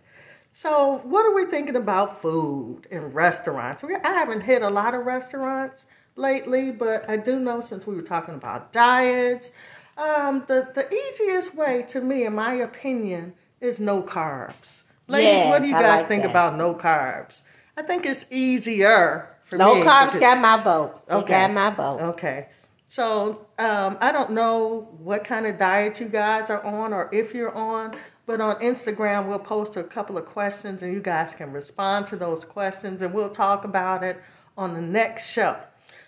So, 0.55 1.01
what 1.03 1.25
are 1.25 1.33
we 1.33 1.45
thinking 1.47 1.75
about 1.75 2.21
food 2.21 2.83
and 2.91 3.13
restaurants? 3.13 3.81
We, 3.81 3.95
I 3.95 4.09
haven't 4.13 4.41
hit 4.41 4.61
a 4.61 4.69
lot 4.69 4.93
of 4.93 5.03
restaurants 5.05 5.85
lately, 6.15 6.69
but 6.71 7.09
I 7.09 7.17
do 7.17 7.39
know 7.39 7.59
since 7.59 7.87
we 7.87 7.95
were 7.95 8.03
talking 8.03 8.35
about 8.35 8.71
diets, 8.71 9.51
um, 9.97 10.43
the, 10.47 10.67
the 10.75 10.87
easiest 10.93 11.55
way 11.55 11.83
to 11.89 12.01
me, 12.01 12.25
in 12.25 12.35
my 12.35 12.53
opinion, 12.53 13.33
is 13.61 13.79
no 13.79 14.03
carbs. 14.03 14.83
Ladies, 15.07 15.45
what 15.47 15.63
do 15.63 15.67
you 15.67 15.75
I 15.75 15.81
guys 15.81 15.99
like 16.01 16.07
think 16.07 16.23
that. 16.23 16.29
about 16.29 16.55
no 16.55 16.75
carbs? 16.75 17.41
I 17.75 17.81
think 17.81 18.05
it's 18.05 18.25
easier 18.29 19.35
for 19.45 19.57
No 19.57 19.73
me. 19.75 19.81
carbs 19.81 20.13
because- 20.13 20.19
got 20.19 20.39
my 20.39 20.61
vote. 20.63 21.01
Okay. 21.09 21.33
got 21.33 21.51
my 21.51 21.69
vote. 21.71 21.99
Okay. 22.01 22.47
So 22.89 23.47
um, 23.57 23.97
I 24.01 24.11
don't 24.11 24.31
know 24.33 24.87
what 24.99 25.23
kind 25.25 25.47
of 25.47 25.57
diet 25.57 25.99
you 25.99 26.07
guys 26.07 26.51
are 26.51 26.63
on 26.63 26.93
or 26.93 27.09
if 27.11 27.33
you're 27.33 27.53
on, 27.55 27.95
but 28.25 28.41
on 28.41 28.55
Instagram 28.62 29.27
we'll 29.27 29.39
post 29.39 29.75
a 29.75 29.83
couple 29.83 30.17
of 30.17 30.25
questions 30.25 30.83
and 30.83 30.93
you 30.93 31.01
guys 31.01 31.36
can 31.36 31.51
respond 31.51 32.07
to 32.07 32.15
those 32.15 32.45
questions 32.45 33.01
and 33.01 33.13
we'll 33.13 33.29
talk 33.29 33.63
about 33.63 34.03
it 34.03 34.21
on 34.57 34.73
the 34.73 34.81
next 34.81 35.29
show. 35.29 35.57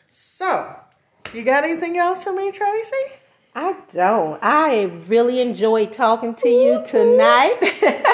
So, 0.09 0.75
you 1.33 1.43
got 1.43 1.63
anything 1.63 1.97
else 1.97 2.23
for 2.23 2.33
me, 2.33 2.51
Tracy? 2.51 2.95
I 3.53 3.75
don't. 3.93 4.39
I 4.43 4.83
really 5.07 5.39
enjoyed 5.39 5.93
talking 5.93 6.35
to 6.35 6.49
you 6.49 6.83
tonight. 6.85 8.03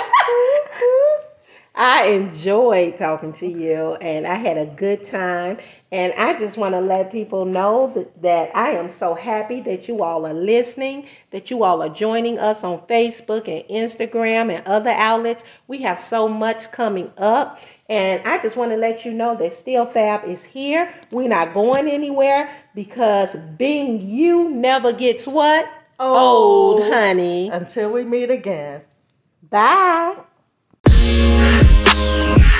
I 1.73 2.07
enjoyed 2.07 2.97
talking 2.97 3.33
to 3.33 3.47
you 3.47 3.95
and 3.95 4.27
I 4.27 4.35
had 4.35 4.57
a 4.57 4.65
good 4.65 5.07
time. 5.07 5.57
And 5.91 6.13
I 6.13 6.37
just 6.37 6.57
want 6.57 6.73
to 6.73 6.81
let 6.81 7.11
people 7.11 7.45
know 7.45 7.91
that, 7.95 8.21
that 8.21 8.55
I 8.55 8.71
am 8.71 8.91
so 8.91 9.13
happy 9.13 9.61
that 9.61 9.87
you 9.87 10.03
all 10.03 10.25
are 10.25 10.33
listening, 10.33 11.07
that 11.31 11.49
you 11.49 11.63
all 11.63 11.81
are 11.81 11.89
joining 11.89 12.39
us 12.39 12.63
on 12.63 12.79
Facebook 12.87 13.47
and 13.47 13.67
Instagram 13.69 14.53
and 14.55 14.65
other 14.67 14.91
outlets. 14.91 15.43
We 15.67 15.81
have 15.81 16.03
so 16.09 16.27
much 16.27 16.71
coming 16.71 17.11
up. 17.17 17.59
And 17.89 18.25
I 18.25 18.41
just 18.41 18.55
want 18.55 18.71
to 18.71 18.77
let 18.77 19.03
you 19.03 19.11
know 19.11 19.35
that 19.37 19.53
Still 19.53 19.85
Fab 19.85 20.23
is 20.25 20.43
here. 20.43 20.93
We're 21.11 21.27
not 21.27 21.53
going 21.53 21.89
anywhere 21.89 22.55
because 22.73 23.35
being 23.57 24.09
you 24.09 24.49
never 24.49 24.93
gets 24.93 25.27
what? 25.27 25.69
Old. 25.99 26.81
Old, 26.81 26.93
honey. 26.93 27.49
Until 27.49 27.91
we 27.91 28.03
meet 28.03 28.31
again. 28.31 28.81
Bye. 29.49 30.15
Thank 31.83 32.50